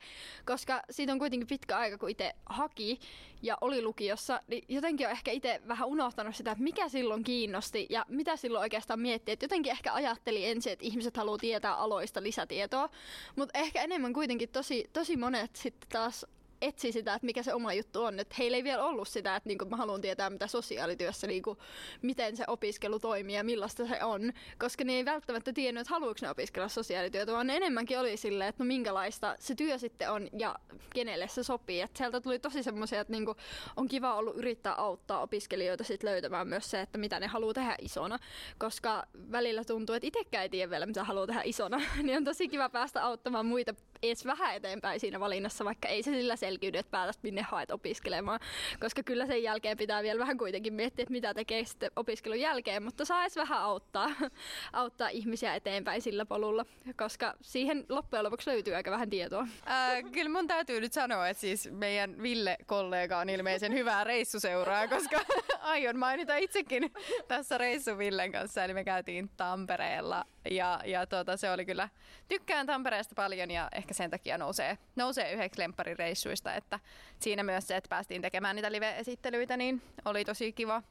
koska 0.47 0.83
siitä 0.91 1.13
on 1.13 1.19
kuitenkin 1.19 1.49
pitkä 1.49 1.79
aika, 1.79 1.99
kun 1.99 2.11
itse 2.11 2.35
haki 2.47 3.01
ja 3.43 3.59
oli 3.61 3.83
lukiossa, 3.83 4.41
niin 4.49 4.65
jotenkin 4.69 5.07
on 5.07 5.13
ehkä 5.13 5.31
itse 5.31 5.61
vähän 5.69 5.89
unohtanut 5.89 6.37
sitä, 6.37 6.51
että 6.51 6.65
mikä 6.65 6.89
silloin 6.89 7.25
kiinnosti 7.25 7.87
ja 7.91 8.07
mitä 8.09 8.37
silloin 8.37 8.63
oikeastaan 8.63 9.01
miettii. 9.01 9.33
Että 9.33 9.45
jotenkin 9.45 9.73
ehkä 9.73 9.95
ajatteli 9.95 10.47
ensin, 10.47 10.73
että 10.73 10.85
ihmiset 10.85 11.17
haluaa 11.17 11.39
tietää 11.39 11.77
aloista 11.77 12.23
lisätietoa, 12.23 12.89
mutta 13.37 13.59
ehkä 13.59 13.83
enemmän 13.83 14.13
kuitenkin 14.13 14.49
tosi, 14.49 14.91
tosi 14.93 15.17
monet 15.17 15.57
sitten 15.57 15.91
taas 15.91 16.27
etsi 16.63 16.93
sitä, 16.93 17.15
että 17.15 17.27
mikä 17.27 17.43
se 17.43 17.55
oma 17.55 17.73
juttu 17.73 18.05
on. 18.05 18.21
Että 18.21 18.35
heillä 18.39 18.57
ei 18.57 18.65
vielä 18.65 18.85
ollut 18.85 19.09
sitä, 19.09 19.37
että 19.37 19.49
niinku 19.49 19.65
mä 19.65 19.77
haluan 19.77 20.01
tietää, 20.01 20.31
mitä 20.31 20.47
sosiaalityössä, 20.47 21.27
niinku, 21.27 21.59
miten 22.03 22.37
se 22.37 22.45
opiskelu 22.47 22.99
toimii 22.99 23.37
ja 23.37 23.45
millaista 23.45 23.87
se 23.87 24.05
on. 24.05 24.33
Koska 24.59 24.85
ne 24.85 24.93
ei 24.93 25.05
välttämättä 25.05 25.53
tiennyt, 25.53 25.81
että 25.81 25.95
haluatko 25.95 26.27
ne 26.27 26.31
opiskella 26.31 26.69
sosiaalityötä, 26.69 27.33
vaan 27.33 27.47
ne 27.47 27.57
enemmänkin 27.57 27.99
oli 27.99 28.17
silleen, 28.17 28.49
että 28.49 28.65
no 28.65 28.67
minkälaista 28.67 29.37
se 29.39 29.55
työ 29.55 29.79
sitten 29.79 30.11
on 30.11 30.29
ja 30.39 30.57
kenelle 30.95 31.29
se 31.29 31.43
sopii. 31.43 31.81
Et 31.81 31.97
sieltä 31.97 32.21
tuli 32.21 32.39
tosi 32.39 32.63
semmoisia, 32.63 33.01
että 33.01 33.13
niinku, 33.13 33.37
on 33.77 33.89
kiva 33.89 34.15
ollut 34.15 34.37
yrittää 34.37 34.75
auttaa 34.75 35.21
opiskelijoita 35.21 35.85
sit 35.85 36.03
löytämään 36.03 36.49
myös 36.49 36.71
se, 36.71 36.81
että 36.81 36.99
mitä 36.99 37.21
ne 37.21 37.27
haluaa 37.27 37.55
tehdä 37.55 37.75
isona. 37.81 38.19
Koska 38.59 39.05
välillä 39.33 39.65
tuntuu, 39.65 39.95
että 39.95 40.07
itsekään 40.07 40.43
ei 40.43 40.49
tiedä 40.49 40.71
vielä, 40.71 40.87
mitä 40.87 41.05
haluaa 41.05 41.27
tehdä 41.27 41.43
isona. 41.45 41.81
niin 42.03 42.17
on 42.17 42.25
tosi 42.25 42.49
kiva 42.49 42.69
päästä 42.69 43.05
auttamaan 43.05 43.47
muita 43.47 43.75
edes 44.03 44.27
vähän 44.27 44.57
eteenpäin 44.57 45.01
siinä 45.01 45.21
valinnassa, 45.21 45.65
vaikka 45.65 45.89
ei 45.89 46.03
se 46.03 46.11
sillä 46.11 46.37
selkiydy, 46.37 46.79
että 46.79 46.91
päätät 46.91 47.19
minne 47.23 47.43
haet 47.43 47.71
opiskelemaan. 47.71 48.41
Koska 48.81 49.03
kyllä 49.03 49.27
sen 49.27 49.43
jälkeen 49.43 49.77
pitää 49.77 50.03
vielä 50.03 50.19
vähän 50.19 50.39
kuitenkin 50.39 50.75
miettiä, 50.75 51.03
että 51.03 51.13
mitä 51.13 51.35
tekee 51.35 51.65
sitten 51.65 51.91
opiskelun 51.97 52.41
jälkeen, 52.41 52.83
mutta 52.83 53.05
saa 53.05 53.23
edes 53.23 53.37
vähän 53.37 53.59
auttaa, 53.59 54.11
auttaa 54.73 55.09
ihmisiä 55.09 55.55
eteenpäin 55.55 56.03
sillä 56.03 56.27
polulla, 56.27 56.67
koska 56.97 57.35
siihen 57.41 57.87
loppujen 57.89 58.25
lopuksi 58.25 58.51
löytyy 58.51 58.75
aika 58.75 58.91
vähän 58.91 59.11
tietoa. 59.11 59.47
Ää, 59.67 60.03
kyllä 60.03 60.31
mun 60.31 60.47
täytyy 60.47 60.81
nyt 60.81 60.93
sanoa, 60.93 61.29
että 61.29 61.41
siis 61.41 61.71
meidän 61.71 62.23
Ville-kollega 62.23 63.19
on 63.19 63.29
ilmeisen 63.31 63.73
hyvää 63.73 64.05
reissuseuraa, 64.05 64.89
koska 64.89 65.21
aion 65.61 65.99
mainita 65.99 66.37
itsekin 66.37 66.93
tässä 67.29 67.59
reissu 67.59 67.99
Villen 67.99 68.33
kanssa. 68.33 68.65
Eli 68.65 68.75
me 68.75 68.85
käytiin 68.85 69.31
Tampereella 69.37 70.25
ja, 70.51 70.81
ja 70.85 71.07
tuota, 71.07 71.37
se 71.37 71.51
oli 71.51 71.65
kyllä, 71.65 71.89
tykkään 72.29 72.67
Tampereesta 72.67 73.15
paljon 73.15 73.51
ja 73.51 73.69
ehkä 73.75 73.92
sen 73.93 74.11
takia 74.11 74.39
nousee, 74.39 74.79
nousee 74.97 75.33
yhdeksi 75.33 75.61
lempparireissuista, 75.61 76.55
että 76.55 76.81
siinä 77.19 77.43
myös 77.43 77.67
se, 77.67 77.77
että 77.77 77.89
päästiin 77.89 78.23
tekemään 78.23 78.57
niitä 78.57 78.73
live-esittelyitä, 78.73 79.57
niin 79.57 79.83
oli 80.05 80.25
tosi 80.25 80.53
kiva. 80.53 80.83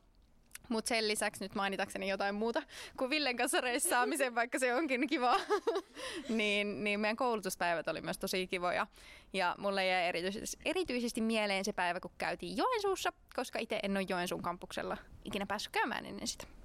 Mutta 0.69 0.89
sen 0.89 1.07
lisäksi 1.07 1.43
nyt 1.43 1.55
mainitakseni 1.55 2.09
jotain 2.09 2.35
muuta 2.35 2.61
kuin 2.97 3.09
Villen 3.09 3.37
kanssa 3.37 3.61
reissaamisen, 3.61 4.35
vaikka 4.35 4.59
se 4.59 4.75
onkin 4.75 5.07
kiva, 5.07 5.39
niin, 6.29 6.83
niin 6.83 6.99
meidän 6.99 7.15
koulutuspäivät 7.15 7.87
oli 7.87 8.01
myös 8.01 8.17
tosi 8.17 8.47
kivoja. 8.47 8.87
Ja 9.33 9.55
mulle 9.57 9.85
jäi 9.85 10.07
erityisesti, 10.07 10.57
erityisesti 10.65 11.21
mieleen 11.21 11.65
se 11.65 11.73
päivä, 11.73 11.99
kun 11.99 12.11
käytiin 12.17 12.57
Joensuussa, 12.57 13.13
koska 13.35 13.59
itse 13.59 13.79
en 13.83 13.97
ole 13.97 14.05
Joensuun 14.09 14.41
kampuksella 14.41 14.97
ikinä 15.25 15.45
päässyt 15.45 15.71
käymään 15.71 16.05
ennen 16.05 16.27
sitä. 16.27 16.60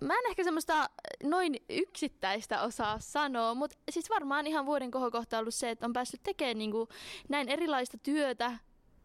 Mä 0.00 0.14
en 0.14 0.30
ehkä 0.30 0.44
semmoista 0.44 0.90
noin 1.22 1.56
yksittäistä 1.68 2.62
osaa 2.62 3.00
sanoa, 3.00 3.54
mutta 3.54 3.76
siis 3.90 4.10
varmaan 4.10 4.46
ihan 4.46 4.66
vuoden 4.66 4.90
kohokohta 4.90 5.38
ollut 5.38 5.54
se, 5.54 5.70
että 5.70 5.86
on 5.86 5.92
päässyt 5.92 6.22
tekemään 6.22 6.58
niin 6.58 6.70
kuin 6.70 6.88
näin 7.28 7.48
erilaista 7.48 7.98
työtä, 7.98 8.58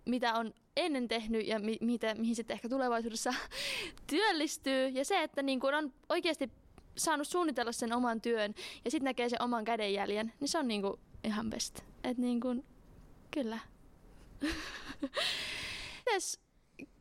mitä 0.06 0.34
on 0.34 0.54
ennen 0.78 1.08
tehnyt 1.08 1.48
ja 1.48 1.60
mi- 1.60 1.78
mitä, 1.82 2.16
mihin 2.16 2.36
sitten 2.36 2.54
ehkä 2.54 2.70
tulevaisuudessa 2.70 3.34
työllistyy. 4.10 4.88
Ja 4.88 5.06
se, 5.06 5.24
että 5.24 5.44
niin 5.44 5.60
kuin 5.60 5.75
on 5.75 5.94
oikeasti 6.10 6.52
saanut 6.98 7.28
suunnitella 7.28 7.72
sen 7.72 7.94
oman 7.94 8.22
työn 8.22 8.54
ja 8.86 8.92
sitten 8.92 9.06
näkee 9.06 9.30
sen 9.30 9.42
oman 9.42 9.66
kädenjäljen, 9.66 10.34
niin 10.40 10.48
se 10.48 10.58
on 10.58 10.68
niin 10.68 10.82
kuin 10.82 11.00
ihan 11.24 11.50
best. 11.50 11.80
Et 12.04 12.18
niin 12.18 12.40
kuin, 12.40 12.66
kyllä. 13.32 13.60
Mites, 16.06 16.40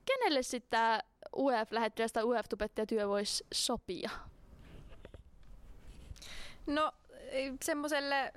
kenelle 0.05 0.43
sitten 0.43 1.01
UF-lähettiläs 1.37 2.13
tai 2.13 2.23
UF-tubettajatyö 2.23 3.09
voisi 3.09 3.47
sopia? 3.55 4.11
No 6.67 6.93
semmoiselle 7.63 8.33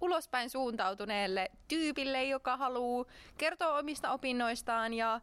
ulospäin 0.00 0.50
suuntautuneelle 0.50 1.50
tyypille, 1.68 2.24
joka 2.24 2.56
haluaa 2.56 3.04
kertoa 3.38 3.78
omista 3.78 4.12
opinnoistaan 4.12 4.94
ja, 4.94 5.20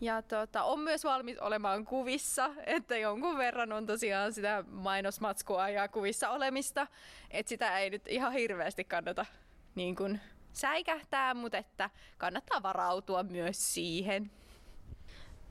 ja 0.00 0.22
tota, 0.22 0.62
on 0.62 0.80
myös 0.80 1.04
valmis 1.04 1.38
olemaan 1.38 1.84
kuvissa, 1.84 2.50
että 2.66 2.96
jonkun 2.96 3.38
verran 3.38 3.72
on 3.72 3.86
tosiaan 3.86 4.32
sitä 4.32 4.64
mainosmatskua 4.68 5.68
ja 5.68 5.88
kuvissa 5.88 6.30
olemista, 6.30 6.86
että 7.30 7.48
sitä 7.48 7.78
ei 7.78 7.90
nyt 7.90 8.08
ihan 8.08 8.32
hirveästi 8.32 8.84
kannata 8.84 9.26
niin 9.74 9.96
kuin 9.96 10.20
säikähtää, 10.52 11.34
mutta 11.34 11.58
että 11.58 11.90
kannattaa 12.18 12.62
varautua 12.62 13.22
myös 13.22 13.74
siihen. 13.74 14.30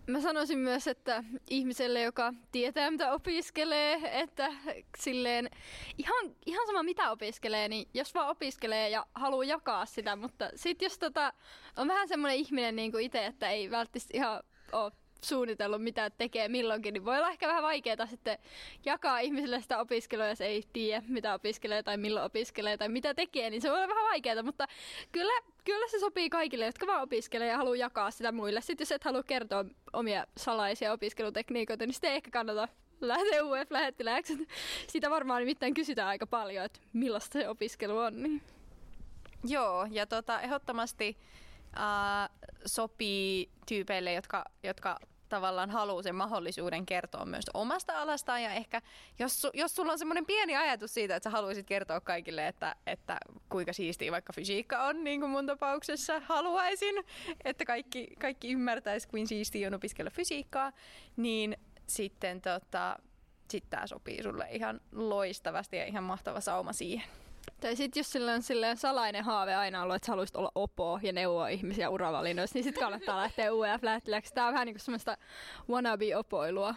Mä 0.10 0.22
sanoisin 0.22 0.60
myös, 0.60 0.88
että 0.88 1.24
ihmiselle, 1.50 2.02
joka 2.02 2.34
tietää 2.52 2.92
mitä 2.92 3.12
opiskelee, 3.12 4.00
että 4.22 4.52
silleen 4.98 5.50
ihan, 5.98 6.36
ihan 6.46 6.68
sama 6.68 6.84
mitä 6.84 7.12
opiskelee, 7.12 7.70
niin 7.70 7.88
jos 7.94 8.14
vaan 8.14 8.30
opiskelee 8.30 8.90
ja 8.90 9.06
haluaa 9.16 9.44
jakaa 9.44 9.86
sitä, 9.86 10.16
mutta 10.16 10.50
sitten 10.56 10.86
jos 10.86 11.00
tota, 11.00 11.34
on 11.78 11.88
vähän 11.88 12.08
semmoinen 12.08 12.38
ihminen 12.38 12.76
niin 12.76 12.92
kuin 12.92 13.06
itse, 13.06 13.26
että 13.26 13.50
ei 13.50 13.72
välttämättä 13.72 14.18
ihan 14.18 14.44
ole 14.72 14.92
suunnitellut 15.22 15.84
mitä 15.84 16.10
tekee 16.10 16.48
milloinkin, 16.48 16.94
niin 16.94 17.06
voi 17.06 17.18
olla 17.18 17.30
ehkä 17.30 17.48
vähän 17.48 17.64
vaikeaa 17.64 18.06
sitten 18.06 18.38
jakaa 18.86 19.20
ihmisille 19.20 19.62
sitä 19.62 19.80
opiskelua, 19.80 20.28
jos 20.28 20.42
ei 20.42 20.64
tiedä 20.74 21.04
mitä 21.08 21.34
opiskelee 21.34 21.84
tai 21.84 21.98
milloin 21.98 22.26
opiskelee 22.26 22.78
tai 22.78 22.90
mitä 22.90 23.14
tekee, 23.14 23.50
niin 23.50 23.62
se 23.62 23.70
voi 23.70 23.78
olla 23.78 23.88
vähän 23.88 24.06
vaikeaa, 24.06 24.44
mutta 24.44 24.68
kyllä, 25.12 25.42
kyllä 25.66 25.88
se 25.88 26.00
sopii 26.00 26.30
kaikille, 26.30 26.66
jotka 26.66 26.88
vaan 26.88 27.04
opiskelee 27.04 27.48
ja 27.48 27.58
haluaa 27.58 27.76
jakaa 27.76 28.12
sitä 28.12 28.32
muille. 28.32 28.62
Sitten 28.62 28.86
jos 28.86 28.92
et 28.92 29.04
halua 29.04 29.24
kertoa 29.24 29.66
omia 29.94 30.26
salaisia 30.38 30.94
opiskelutekniikoita, 30.94 31.86
niin 31.86 31.94
sitten 31.94 32.10
ei 32.10 32.16
ehkä 32.16 32.32
kannata 32.32 32.68
lähteä 33.02 33.44
UF-lähettilääksi. 33.44 34.48
Sitä 34.88 35.10
varmaan 35.10 35.40
nimittäin 35.40 35.74
kysytään 35.74 36.08
aika 36.08 36.28
paljon, 36.28 36.66
että 36.66 36.80
millaista 36.94 37.40
se 37.40 37.50
opiskelu 37.50 37.98
on. 37.98 38.24
Niin. 38.24 38.42
Joo, 39.44 39.88
ja 39.92 40.06
tota, 40.06 40.42
ehdottomasti 40.42 41.18
äh, 41.78 42.30
sopii 42.66 43.50
tyypeille, 43.68 44.14
jotka, 44.14 44.46
jotka 44.64 45.00
tavallaan 45.30 45.70
haluaa 45.70 46.02
sen 46.02 46.16
mahdollisuuden 46.16 46.86
kertoa 46.86 47.26
myös 47.26 47.46
omasta 47.54 48.02
alastaan 48.02 48.44
ja 48.44 48.54
ehkä 48.54 48.82
jos, 49.20 49.48
jos 49.54 49.76
sulla 49.76 49.92
on 49.92 50.00
semmoinen 50.00 50.26
pieni 50.26 50.56
ajatus 50.56 50.94
siitä, 50.94 51.16
että 51.16 51.30
sä 51.30 51.36
haluaisit 51.36 51.68
kertoa 51.68 52.02
kaikille, 52.02 52.48
että, 52.48 52.76
että 52.88 53.18
kuinka 53.50 53.74
siistiä 53.74 54.12
vaikka 54.12 54.34
fysiikka 54.34 54.84
on, 54.84 55.04
niin 55.04 55.20
kuin 55.20 55.30
mun 55.30 55.46
tapauksessa 55.46 56.20
haluaisin, 56.26 56.96
että 57.46 57.66
kaikki, 57.66 58.08
kaikki 58.20 58.52
ymmärtäisi, 58.52 59.08
kuin 59.08 59.28
siistiä 59.28 59.68
on 59.68 59.74
opiskella 59.74 60.12
fysiikkaa, 60.12 60.72
niin 61.18 61.58
sitten 61.88 62.42
tota, 62.42 63.00
sit 63.52 63.70
tää 63.70 63.88
sopii 63.88 64.24
sulle 64.24 64.48
ihan 64.52 64.82
loistavasti 64.92 65.78
ja 65.78 65.86
ihan 65.86 66.04
mahtava 66.04 66.42
sauma 66.42 66.74
siihen. 66.74 67.10
Tai 67.62 67.76
sitten 67.76 68.00
jos 68.00 68.12
sillä 68.12 68.34
on 68.34 68.42
silleen 68.42 68.78
salainen 68.78 69.24
haave 69.24 69.56
aina 69.56 69.84
ollut, 69.84 69.96
että 69.96 70.06
sä 70.06 70.12
haluaisit 70.12 70.36
olla 70.36 70.52
opo 70.56 71.00
ja 71.02 71.14
neuvoa 71.14 71.48
ihmisiä 71.48 71.90
uravalinnoissa, 71.90 72.54
niin 72.54 72.64
sitten 72.64 72.84
kannattaa 72.84 73.18
lähteä 73.18 73.54
UF-lähettiläksi. 73.54 74.34
Tämä 74.34 74.48
on 74.48 74.54
vähän 74.54 74.66
niin 74.66 74.76
kuin 74.76 74.82
semmoista 74.82 75.18
wannabe-opoilua. 75.70 76.76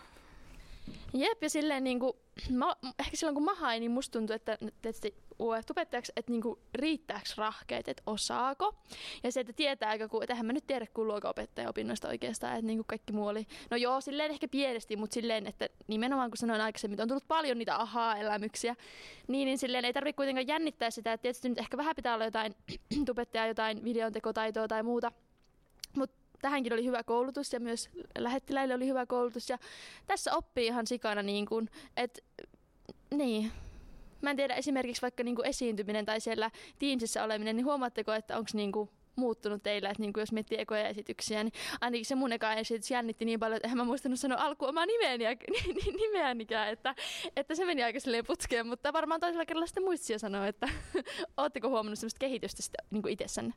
Jep, 1.14 1.42
ja 1.42 1.50
silleen 1.50 1.84
niin 1.84 2.00
kuin, 2.00 2.12
mä, 2.50 2.76
ehkä 3.00 3.16
silloin 3.16 3.34
kun 3.34 3.44
mä 3.44 3.54
hain, 3.54 3.80
niin 3.80 3.90
musta 3.90 4.18
tuntui, 4.18 4.36
että 4.36 4.58
tietysti 4.82 5.14
UF-tubettajaksi, 5.40 6.12
että 6.16 6.32
niinku 6.32 6.58
riittääkö 6.74 7.28
rahkeet, 7.36 7.88
että 7.88 8.02
osaako. 8.06 8.74
Ja 9.22 9.32
se, 9.32 9.40
että 9.40 9.52
tietääkö, 9.52 10.08
kun, 10.08 10.22
että 10.22 10.32
eihän 10.32 10.46
mä 10.46 10.52
nyt 10.52 10.66
tiedä 10.66 10.86
kuin 10.94 11.08
luokanopettaja 11.08 11.68
opinnoista 11.68 12.08
oikeastaan, 12.08 12.52
että 12.52 12.66
niinku 12.66 12.84
kaikki 12.86 13.12
muu 13.12 13.26
oli, 13.26 13.46
no 13.70 13.76
joo, 13.76 14.00
silleen 14.00 14.30
ehkä 14.30 14.48
pienesti, 14.48 14.96
mutta 14.96 15.14
silleen, 15.14 15.46
että 15.46 15.68
nimenomaan 15.86 16.30
kun 16.30 16.38
sanoin 16.38 16.60
aikaisemmin, 16.60 17.00
on 17.00 17.08
tullut 17.08 17.28
paljon 17.28 17.58
niitä 17.58 17.76
ahaa-elämyksiä, 17.76 18.76
niin, 19.28 19.46
niin 19.46 19.58
silleen 19.58 19.84
ei 19.84 19.92
tarvitse 19.92 20.16
kuitenkaan 20.16 20.48
jännittää 20.48 20.90
sitä, 20.90 21.12
että 21.12 21.22
tietysti 21.22 21.48
nyt 21.48 21.58
ehkä 21.58 21.76
vähän 21.76 21.96
pitää 21.96 22.14
olla 22.14 22.24
jotain 22.24 22.54
tubettajaa, 23.06 23.46
jotain 23.46 23.84
videontekotaitoa 23.84 24.68
tai 24.68 24.82
muuta, 24.82 25.12
tähänkin 26.42 26.72
oli 26.72 26.84
hyvä 26.84 27.02
koulutus 27.02 27.52
ja 27.52 27.60
myös 27.60 27.90
lähettiläille 28.18 28.74
oli 28.74 28.86
hyvä 28.86 29.06
koulutus 29.06 29.50
ja 29.50 29.58
tässä 30.06 30.36
oppii 30.36 30.66
ihan 30.66 30.86
sikana 30.86 31.22
niin 31.22 31.46
kuin, 31.46 31.70
että 31.96 32.22
niin, 33.14 33.52
mä 34.20 34.30
en 34.30 34.36
tiedä 34.36 34.54
esimerkiksi 34.54 35.02
vaikka 35.02 35.22
niinku 35.22 35.42
esiintyminen 35.42 36.04
tai 36.04 36.20
siellä 36.20 36.50
Teamsissa 36.78 37.24
oleminen, 37.24 37.56
niin 37.56 37.66
huomaatteko, 37.66 38.12
että 38.12 38.38
onko 38.38 38.50
niinku 38.54 38.88
muuttunut 39.16 39.62
teillä, 39.62 39.90
että 39.90 40.02
niinku 40.02 40.20
jos 40.20 40.32
miettii 40.32 40.60
ekoja 40.60 40.88
esityksiä, 40.88 41.44
niin 41.44 41.52
ainakin 41.80 42.06
se 42.06 42.14
mun 42.14 42.32
eka 42.32 42.54
esitys 42.54 42.90
jännitti 42.90 43.24
niin 43.24 43.40
paljon, 43.40 43.56
että 43.56 43.68
en 43.68 43.76
mä 43.76 43.84
muistanut 43.84 44.20
sanoa 44.20 44.42
alkuun 44.42 44.68
omaa 44.68 44.86
nimeäni, 44.86 45.24
nimeänikään, 46.02 46.68
että, 46.68 46.94
että 47.36 47.54
se 47.54 47.64
meni 47.64 47.82
aika 47.82 48.00
silleen 48.00 48.26
putkeen, 48.26 48.66
mutta 48.66 48.92
varmaan 48.92 49.20
toisella 49.20 49.46
kerralla 49.46 49.66
sitten 49.66 49.84
muistia 49.84 50.18
sanoa, 50.18 50.46
että 50.46 50.68
ootteko 51.36 51.68
huomannut 51.68 51.98
sellaista 51.98 52.18
kehitystä 52.18 52.62
sitten 52.62 52.86
niin 52.90 53.08
itsessänne? 53.08 53.54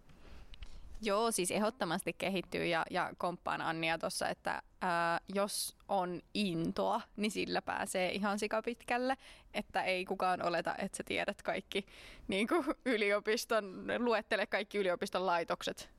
Joo, 1.05 1.31
siis 1.31 1.51
ehdottomasti 1.51 2.13
kehittyy 2.13 2.65
ja, 2.65 2.85
ja 2.91 3.11
komppaan 3.17 3.61
Annia 3.61 3.97
tuossa, 3.97 4.29
että 4.29 4.61
ää, 4.81 5.19
jos 5.33 5.77
on 5.87 6.21
intoa, 6.33 7.01
niin 7.15 7.31
sillä 7.31 7.61
pääsee 7.61 8.11
ihan 8.11 8.39
sikapitkälle, 8.39 9.17
että 9.53 9.83
ei 9.83 10.05
kukaan 10.05 10.45
oleta, 10.45 10.75
että 10.77 10.97
sä 10.97 11.03
tiedät 11.03 11.41
kaikki 11.41 11.85
niin 12.27 12.47
kuin 12.47 12.65
yliopiston, 12.85 13.87
luettele 13.99 14.47
kaikki 14.47 14.77
yliopiston 14.77 15.25
laitokset. 15.25 15.89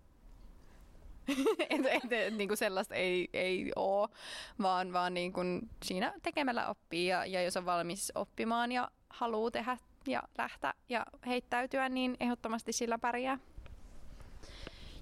et, 1.70 1.86
et, 1.86 2.12
et, 2.12 2.34
niin 2.34 2.48
kuin 2.48 2.58
sellaista 2.58 2.94
ei, 2.94 3.28
ei 3.32 3.72
ole, 3.76 4.08
vaan, 4.62 4.92
vaan 4.92 5.14
niin 5.14 5.32
kuin 5.32 5.70
siinä 5.84 6.12
tekemällä 6.22 6.68
oppii 6.68 7.06
ja, 7.06 7.26
ja 7.26 7.42
jos 7.42 7.56
on 7.56 7.66
valmis 7.66 8.12
oppimaan 8.14 8.72
ja 8.72 8.90
haluaa 9.10 9.50
tehdä 9.50 9.78
ja 10.06 10.22
lähteä 10.38 10.74
ja 10.88 11.06
heittäytyä, 11.26 11.88
niin 11.88 12.16
ehdottomasti 12.20 12.72
sillä 12.72 12.98
pärjää. 12.98 13.38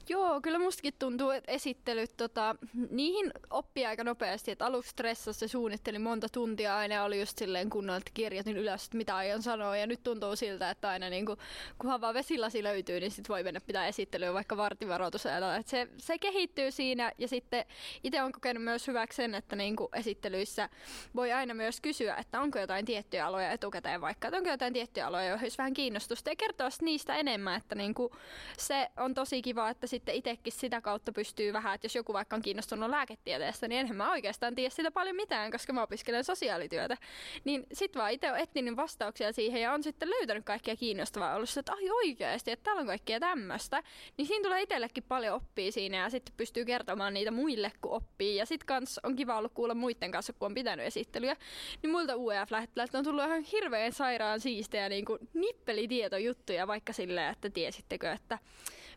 Joo, 0.08 0.40
kyllä 0.40 0.58
mustakin 0.58 0.94
tuntuu, 0.98 1.30
että 1.30 1.52
esittelyt, 1.52 2.16
tota, 2.16 2.56
niihin 2.90 3.32
oppii 3.50 3.86
aika 3.86 4.04
nopeasti. 4.04 4.50
Että 4.50 4.66
aluksi 4.66 4.90
stressassa 4.90 5.48
suunnittelin 5.48 6.02
monta 6.02 6.28
tuntia 6.28 6.76
aina 6.76 7.04
oli 7.04 7.20
just 7.20 7.38
silleen 7.38 7.70
kunnolla, 7.70 7.96
että 7.96 8.10
kirjoitin 8.14 8.56
ylös, 8.56 8.84
että 8.84 8.96
mitä 8.96 9.16
aion 9.16 9.42
sanoa. 9.42 9.76
Ja 9.76 9.86
nyt 9.86 10.02
tuntuu 10.02 10.36
siltä, 10.36 10.70
että 10.70 10.88
aina 10.88 11.10
niin 11.10 11.26
kuin, 11.26 11.38
kunhan 11.78 12.00
vaan 12.00 12.14
vesilasi 12.14 12.62
löytyy, 12.62 13.00
niin 13.00 13.10
sit 13.10 13.28
voi 13.28 13.42
mennä 13.42 13.60
pitää 13.60 13.86
esittelyä 13.86 14.34
vaikka 14.34 14.56
vartivaroitusajalla. 14.56 15.56
Että 15.56 15.70
se, 15.70 15.88
se 15.98 16.18
kehittyy 16.18 16.70
siinä 16.70 17.12
ja 17.18 17.28
sitten 17.28 17.64
itse 18.04 18.22
on 18.22 18.32
kokenut 18.32 18.64
myös 18.64 18.86
hyväksi 18.86 19.16
sen, 19.16 19.34
että 19.34 19.56
niin 19.56 19.76
kuin 19.76 19.88
esittelyissä 19.92 20.68
voi 21.14 21.32
aina 21.32 21.54
myös 21.54 21.80
kysyä, 21.80 22.16
että 22.16 22.40
onko 22.40 22.58
jotain 22.58 22.84
tiettyjä 22.84 23.26
aloja 23.26 23.50
etukäteen 23.50 24.00
vaikka, 24.00 24.28
että 24.28 24.38
onko 24.38 24.50
jotain 24.50 24.72
tiettyjä 24.72 25.06
aloja, 25.06 25.28
joihin 25.28 25.44
olisi 25.44 25.58
vähän 25.58 25.74
kiinnostusta 25.74 26.30
ja 26.30 26.36
kertoa 26.36 26.68
niistä 26.80 27.16
enemmän, 27.16 27.56
että 27.56 27.74
niin 27.74 27.94
kuin 27.94 28.12
se 28.58 28.88
on 28.96 29.14
tosi 29.14 29.42
kiva, 29.42 29.70
että 29.70 29.86
sitten 29.94 30.14
itsekin 30.14 30.52
sitä 30.52 30.80
kautta 30.80 31.12
pystyy 31.12 31.52
vähän, 31.52 31.74
että 31.74 31.84
jos 31.84 31.94
joku 31.94 32.12
vaikka 32.12 32.36
on 32.36 32.42
kiinnostunut 32.42 32.90
lääketieteestä, 32.90 33.68
niin 33.68 33.80
enhän 33.80 33.96
mä 33.96 34.10
oikeastaan 34.10 34.54
tiedä 34.54 34.70
sitä 34.70 34.90
paljon 34.90 35.16
mitään, 35.16 35.50
koska 35.50 35.72
mä 35.72 35.82
opiskelen 35.82 36.24
sosiaalityötä. 36.24 36.96
Niin 37.44 37.66
sit 37.72 37.96
vaan 37.96 38.12
itse 38.12 38.32
on 38.32 38.38
etsinyt 38.38 38.76
vastauksia 38.76 39.32
siihen 39.32 39.62
ja 39.62 39.72
on 39.72 39.82
sitten 39.82 40.10
löytänyt 40.10 40.44
kaikkia 40.44 40.76
kiinnostavaa 40.76 41.34
ollut 41.34 41.56
että 41.56 41.72
ai 41.72 41.90
oikeasti, 41.90 42.50
että 42.50 42.64
täällä 42.64 42.80
on 42.80 42.86
kaikkea 42.86 43.20
tämmöistä. 43.20 43.82
Niin 44.16 44.26
siinä 44.26 44.42
tulee 44.42 44.62
itsellekin 44.62 45.04
paljon 45.08 45.36
oppia 45.36 45.72
siinä 45.72 45.96
ja 45.96 46.10
sitten 46.10 46.34
pystyy 46.36 46.64
kertomaan 46.64 47.14
niitä 47.14 47.30
muille, 47.30 47.72
kun 47.80 47.92
oppii. 47.92 48.36
Ja 48.36 48.46
sitten 48.46 48.66
kans 48.66 49.00
on 49.02 49.16
kiva 49.16 49.38
ollut 49.38 49.52
kuulla 49.52 49.74
muiden 49.74 50.10
kanssa, 50.10 50.32
kun 50.32 50.46
on 50.46 50.54
pitänyt 50.54 50.86
esittelyjä. 50.86 51.36
Niin 51.82 51.90
muilta 51.90 52.16
UEF-lähettiläistä 52.16 52.98
on 52.98 53.04
tullut 53.04 53.24
ihan 53.24 53.42
hirveän 53.42 53.92
sairaan 53.92 54.40
siistejä 54.40 54.88
niin 54.88 55.04
nippelitietojuttuja, 55.34 56.66
vaikka 56.66 56.92
silleen, 56.92 57.32
että 57.32 57.50
tiesittekö, 57.50 58.12
että 58.12 58.38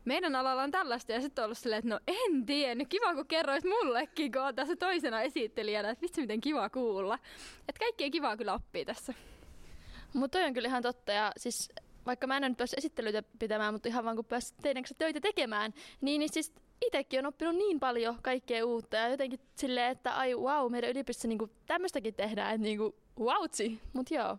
meidän 0.07 0.35
alalla 0.35 0.63
on 0.63 0.71
tällaista 0.71 1.11
ja 1.11 1.21
sitten 1.21 1.43
on 1.43 1.45
ollut 1.45 1.57
silleen, 1.57 1.79
että 1.79 1.89
no 1.89 1.99
en 2.07 2.45
tiedä, 2.45 2.85
kiva 2.85 3.15
kun 3.15 3.27
kerroit 3.27 3.63
mullekin, 3.63 4.31
kun 4.31 4.41
on 4.41 4.55
tässä 4.55 4.75
toisena 4.75 5.21
esittelijänä, 5.21 5.89
että 5.89 6.01
vitsi 6.01 6.21
miten 6.21 6.41
kiva 6.41 6.69
kuulla. 6.69 7.19
Että 7.69 7.79
kaikkea 7.79 8.09
kivaa 8.09 8.37
kyllä 8.37 8.53
oppii 8.53 8.85
tässä. 8.85 9.13
Mutta 10.13 10.37
toi 10.37 10.47
on 10.47 10.53
kyllä 10.53 10.67
ihan 10.67 10.83
totta 10.83 11.11
ja 11.11 11.31
siis 11.37 11.69
vaikka 12.05 12.27
mä 12.27 12.37
en 12.37 12.41
nyt 12.41 12.57
päässyt 12.57 12.77
esittelyitä 12.77 13.23
pitämään, 13.39 13.73
mutta 13.73 13.89
ihan 13.89 14.05
vaan 14.05 14.15
kun 14.15 14.25
pääsit 14.25 14.57
teidän 14.61 14.83
töitä 14.97 15.21
tekemään, 15.21 15.73
niin, 16.01 16.19
niin 16.19 16.33
siis 16.33 16.53
itsekin 16.85 17.19
on 17.19 17.25
oppinut 17.25 17.55
niin 17.55 17.79
paljon 17.79 18.17
kaikkea 18.21 18.65
uutta 18.65 18.97
ja 18.97 19.09
jotenkin 19.09 19.39
silleen, 19.55 19.91
että 19.91 20.15
ai 20.15 20.35
wow, 20.35 20.71
meidän 20.71 20.89
yliopistossa 20.89 21.27
niinku 21.27 21.49
tämmöistäkin 21.65 22.13
tehdään, 22.13 22.55
että 22.55 22.63
niinku 22.63 22.95
wautsi. 23.19 23.81
Mut 23.93 24.11
joo, 24.11 24.37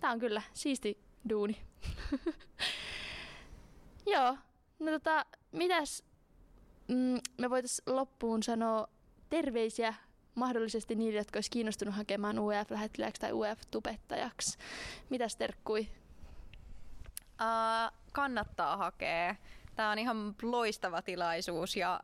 tää 0.00 0.10
on 0.10 0.18
kyllä 0.18 0.42
siisti 0.52 0.98
duuni. 1.28 1.56
joo, 4.14 4.36
No 4.80 4.90
tota, 4.90 5.26
mitäs 5.52 6.04
mm, 6.88 7.18
me 7.38 7.50
voitais 7.50 7.82
loppuun 7.86 8.42
sanoa 8.42 8.88
terveisiä 9.28 9.94
mahdollisesti 10.34 10.94
niille, 10.94 11.18
jotka 11.18 11.36
olisi 11.36 11.50
kiinnostunut 11.50 11.94
hakemaan 11.94 12.38
UEF-lähettiläksi 12.38 13.20
tai 13.20 13.32
UEF-tubettajaksi. 13.32 14.58
Mitäs 15.10 15.36
terkkui? 15.36 15.88
Uh, 17.40 17.98
kannattaa 18.12 18.76
hakea. 18.76 19.34
Tämä 19.74 19.90
on 19.90 19.98
ihan 19.98 20.34
loistava 20.42 21.02
tilaisuus 21.02 21.76
ja 21.76 22.00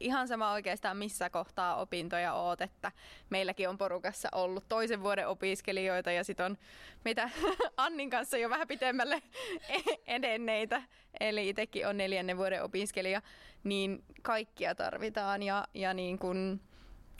ihan 0.00 0.28
sama 0.28 0.52
oikeastaan 0.52 0.96
missä 0.96 1.30
kohtaa 1.30 1.76
opintoja 1.76 2.32
oot, 2.32 2.60
että 2.60 2.92
meilläkin 3.30 3.68
on 3.68 3.78
porukassa 3.78 4.28
ollut 4.32 4.64
toisen 4.68 5.02
vuoden 5.02 5.28
opiskelijoita 5.28 6.12
ja 6.12 6.24
sitten 6.24 6.46
on 6.46 6.58
mitä 7.04 7.30
Annin 7.76 8.10
kanssa 8.10 8.38
jo 8.38 8.50
vähän 8.50 8.68
pitemmälle 8.68 9.22
edenneitä, 10.06 10.82
eli 11.20 11.48
itsekin 11.48 11.86
on 11.86 11.96
neljännen 11.96 12.36
vuoden 12.36 12.62
opiskelija, 12.62 13.22
niin 13.64 14.04
kaikkia 14.22 14.74
tarvitaan 14.74 15.42
ja, 15.42 15.68
ja 15.74 15.94
niin 15.94 16.18
kun 16.18 16.60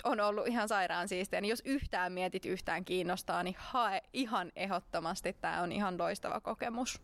on 0.04 0.21
ollut 0.21 0.47
ihan 0.47 0.69
sairaan 0.69 1.09
siistiä, 1.09 1.40
niin 1.40 1.50
jos 1.50 1.62
yhtään 1.64 2.12
mietit, 2.12 2.47
yhtään 2.47 2.85
kiinnostaa, 2.85 3.42
niin 3.42 3.57
hae 3.59 4.02
ihan 4.12 4.52
ehdottomasti. 4.57 5.37
Tämä 5.40 5.62
on 5.62 5.73
ihan 5.73 5.99
loistava 5.99 6.40
kokemus. 6.40 7.00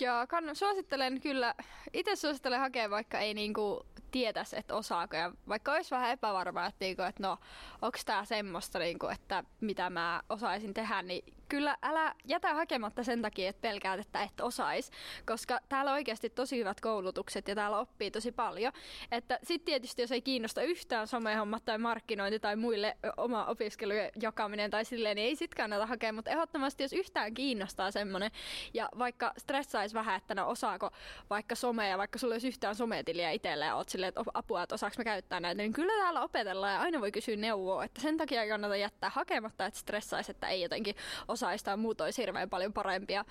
Ja 0.00 0.26
kann- 0.30 0.54
suosittelen 0.54 1.20
kyllä, 1.20 1.54
itse 1.92 2.16
suosittelen 2.16 2.60
hakea, 2.60 2.90
vaikka 2.90 3.18
ei 3.18 3.34
niinku 3.34 3.86
tietäisi, 4.18 4.58
että 4.58 4.74
osaako. 4.74 5.16
Ja 5.16 5.32
vaikka 5.48 5.72
olisi 5.72 5.90
vähän 5.90 6.10
epävarma, 6.10 6.66
että, 6.66 6.84
niinku, 6.84 7.02
että 7.02 7.22
no, 7.22 7.38
onko 7.82 7.98
tämä 8.06 8.24
semmoista, 8.24 8.78
niinku, 8.78 9.06
että 9.06 9.44
mitä 9.60 9.90
mä 9.90 10.22
osaisin 10.28 10.74
tehdä, 10.74 11.02
niin 11.02 11.34
kyllä 11.48 11.76
älä 11.82 12.14
jätä 12.24 12.54
hakematta 12.54 13.04
sen 13.04 13.22
takia, 13.22 13.48
että 13.50 13.60
pelkäät, 13.60 14.00
että 14.00 14.22
et 14.22 14.40
osais, 14.40 14.90
koska 15.26 15.60
täällä 15.68 15.90
on 15.90 15.94
oikeasti 15.94 16.30
tosi 16.30 16.58
hyvät 16.58 16.80
koulutukset 16.80 17.48
ja 17.48 17.54
täällä 17.54 17.78
oppii 17.78 18.10
tosi 18.10 18.32
paljon. 18.32 18.72
Että 19.12 19.38
sit 19.42 19.64
tietysti, 19.64 20.02
jos 20.02 20.12
ei 20.12 20.22
kiinnosta 20.22 20.62
yhtään 20.62 21.06
somehommat 21.06 21.64
tai 21.64 21.78
markkinointi 21.78 22.40
tai 22.40 22.56
muille 22.56 22.96
oma 23.16 23.44
opiskelujen 23.44 24.10
jakaminen 24.22 24.70
tai 24.70 24.84
silleen, 24.84 25.16
niin 25.16 25.28
ei 25.28 25.36
sit 25.36 25.54
kannata 25.54 25.86
hakea, 25.86 26.12
mutta 26.12 26.30
ehdottomasti 26.30 26.82
jos 26.82 26.92
yhtään 26.92 27.34
kiinnostaa 27.34 27.90
semmonen 27.90 28.30
ja 28.74 28.88
vaikka 28.98 29.32
stressaisi 29.38 29.94
vähän, 29.94 30.16
että 30.16 30.34
no 30.34 30.48
osaako 30.48 30.90
vaikka 31.30 31.54
somea, 31.54 31.98
vaikka 31.98 32.18
sulla 32.18 32.34
olisi 32.34 32.48
yhtään 32.48 32.74
sometiliä 32.74 33.30
itselle 33.30 33.64
ja 33.64 33.76
oot 33.76 33.88
silleen, 33.88 34.08
että 34.08 34.22
apua, 34.34 34.62
että 34.62 34.74
osaako 34.74 34.94
mä 34.98 35.04
käyttää 35.04 35.40
näitä, 35.40 35.62
niin 35.62 35.72
kyllä 35.72 35.92
täällä 36.02 36.22
opetellaan 36.22 36.74
ja 36.74 36.80
aina 36.80 37.00
voi 37.00 37.12
kysyä 37.12 37.36
neuvoa, 37.36 37.84
että 37.84 38.00
sen 38.00 38.16
takia 38.16 38.42
ei 38.42 38.48
kannata 38.48 38.76
jättää 38.76 39.10
hakematta, 39.10 39.66
että 39.66 39.80
stressaisi, 39.80 40.30
että 40.30 40.48
ei 40.48 40.62
jotenkin 40.62 40.94
osaisi 41.36 41.64
tai 41.64 41.76
muut 41.76 42.00
olisi 42.00 42.22
hirveän 42.22 42.50
paljon 42.50 42.72
parempia. 42.72 43.24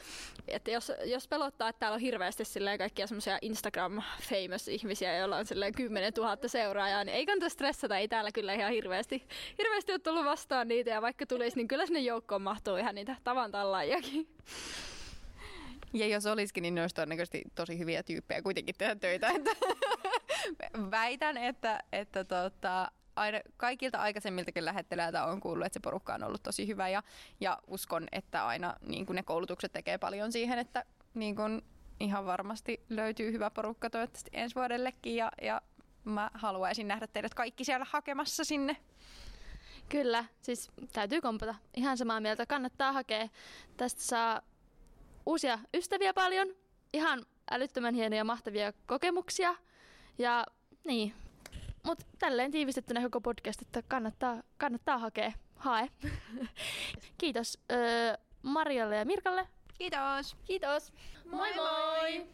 Että 0.48 0.72
jos, 0.72 0.92
jos 1.06 1.28
pelottaa, 1.28 1.70
että 1.70 1.80
täällä 1.80 1.96
on 1.96 2.02
hirveästi 2.02 2.46
silleen 2.46 2.78
kaikkia 2.78 3.08
semmoisia 3.08 3.40
Instagram-famous-ihmisiä, 3.42 5.18
joilla 5.18 5.38
on 5.38 5.46
silleen 5.46 5.74
10 5.74 6.14
000 6.18 6.38
seuraajaa, 6.48 7.04
niin 7.04 7.16
ei 7.16 7.26
kannata 7.26 7.50
stressata, 7.50 7.98
ei 7.98 8.08
täällä 8.08 8.32
kyllä 8.32 8.54
ihan 8.54 8.72
hirveästi, 8.72 9.28
hirveästi 9.58 9.92
ole 9.92 10.00
tullut 10.00 10.26
vastaan 10.26 10.68
niitä, 10.68 10.90
ja 10.90 11.02
vaikka 11.02 11.26
tulisi, 11.26 11.56
niin 11.58 11.68
kyllä 11.68 11.86
sinne 11.86 12.00
joukkoon 12.00 12.42
mahtuu 12.42 12.76
ihan 12.76 12.96
niitä 12.96 13.16
tavan. 13.24 13.52
Ja 15.94 16.08
jos 16.08 16.26
olisikin, 16.26 16.62
niin 16.62 16.76
ne 16.76 16.82
olisi 16.82 16.96
todennäköisesti 16.96 17.44
tosi 17.56 17.80
hyviä 17.80 18.04
tyyppejä 18.04 18.42
kuitenkin 18.42 18.76
tehdä 18.78 18.96
töitä. 18.96 19.32
Väitän, 20.92 21.38
että, 21.38 21.80
että 21.92 22.24
tota, 22.24 22.92
aina, 23.16 23.40
kaikilta 23.58 23.98
aikaisemmiltakin 23.98 24.66
lähettelijöiltä 24.66 25.26
on 25.26 25.40
kuullut, 25.40 25.66
että 25.66 25.74
se 25.74 25.80
porukka 25.80 26.14
on 26.14 26.24
ollut 26.24 26.44
tosi 26.44 26.68
hyvä 26.68 26.90
ja, 26.90 27.04
ja 27.40 27.60
uskon, 27.68 28.08
että 28.12 28.48
aina 28.48 28.76
niin 28.82 29.06
ne 29.10 29.24
koulutukset 29.24 29.72
tekee 29.72 29.98
paljon 29.98 30.32
siihen, 30.32 30.60
että 30.60 30.86
niin 31.14 31.36
ihan 32.00 32.26
varmasti 32.26 32.84
löytyy 32.90 33.32
hyvä 33.32 33.50
porukka 33.50 33.90
toivottavasti 33.90 34.30
ensi 34.34 34.56
vuodellekin 34.56 35.16
ja, 35.16 35.32
ja 35.42 35.62
mä 36.04 36.32
haluaisin 36.34 36.88
nähdä 36.88 37.08
teidät 37.08 37.34
kaikki 37.34 37.64
siellä 37.64 37.86
hakemassa 37.90 38.44
sinne. 38.44 38.78
Kyllä, 39.90 40.26
siis 40.42 40.72
täytyy 40.94 41.22
kompata. 41.22 41.56
Ihan 41.76 41.98
samaa 41.98 42.20
mieltä. 42.20 42.46
Kannattaa 42.46 42.92
hakea. 42.92 43.28
Tästä 43.78 44.02
saa 44.02 44.42
uusia 45.26 45.60
ystäviä 45.74 46.14
paljon, 46.14 46.48
ihan 46.94 47.26
älyttömän 47.52 47.96
hienoja 47.96 48.24
mahtavia 48.24 48.74
kokemuksia. 48.86 49.56
Ja 50.18 50.46
niin, 50.84 51.14
mutta 51.86 52.06
tälleen 52.20 52.52
tiivistettynä 52.52 53.02
koko 53.02 53.22
podcast, 53.22 53.62
että 53.62 53.84
kannattaa, 53.88 54.44
kannattaa 54.58 54.98
hakea. 54.98 55.32
Hae. 55.56 55.90
Kiitos 57.18 57.60
öö, 57.72 58.18
Marjalle 58.42 58.98
ja 58.98 59.06
Mirkalle. 59.06 59.48
Kiitos. 59.78 60.36
Kiitos. 60.46 60.94
Moi 61.26 61.56
moi! 61.56 61.66
moi. 62.02 62.28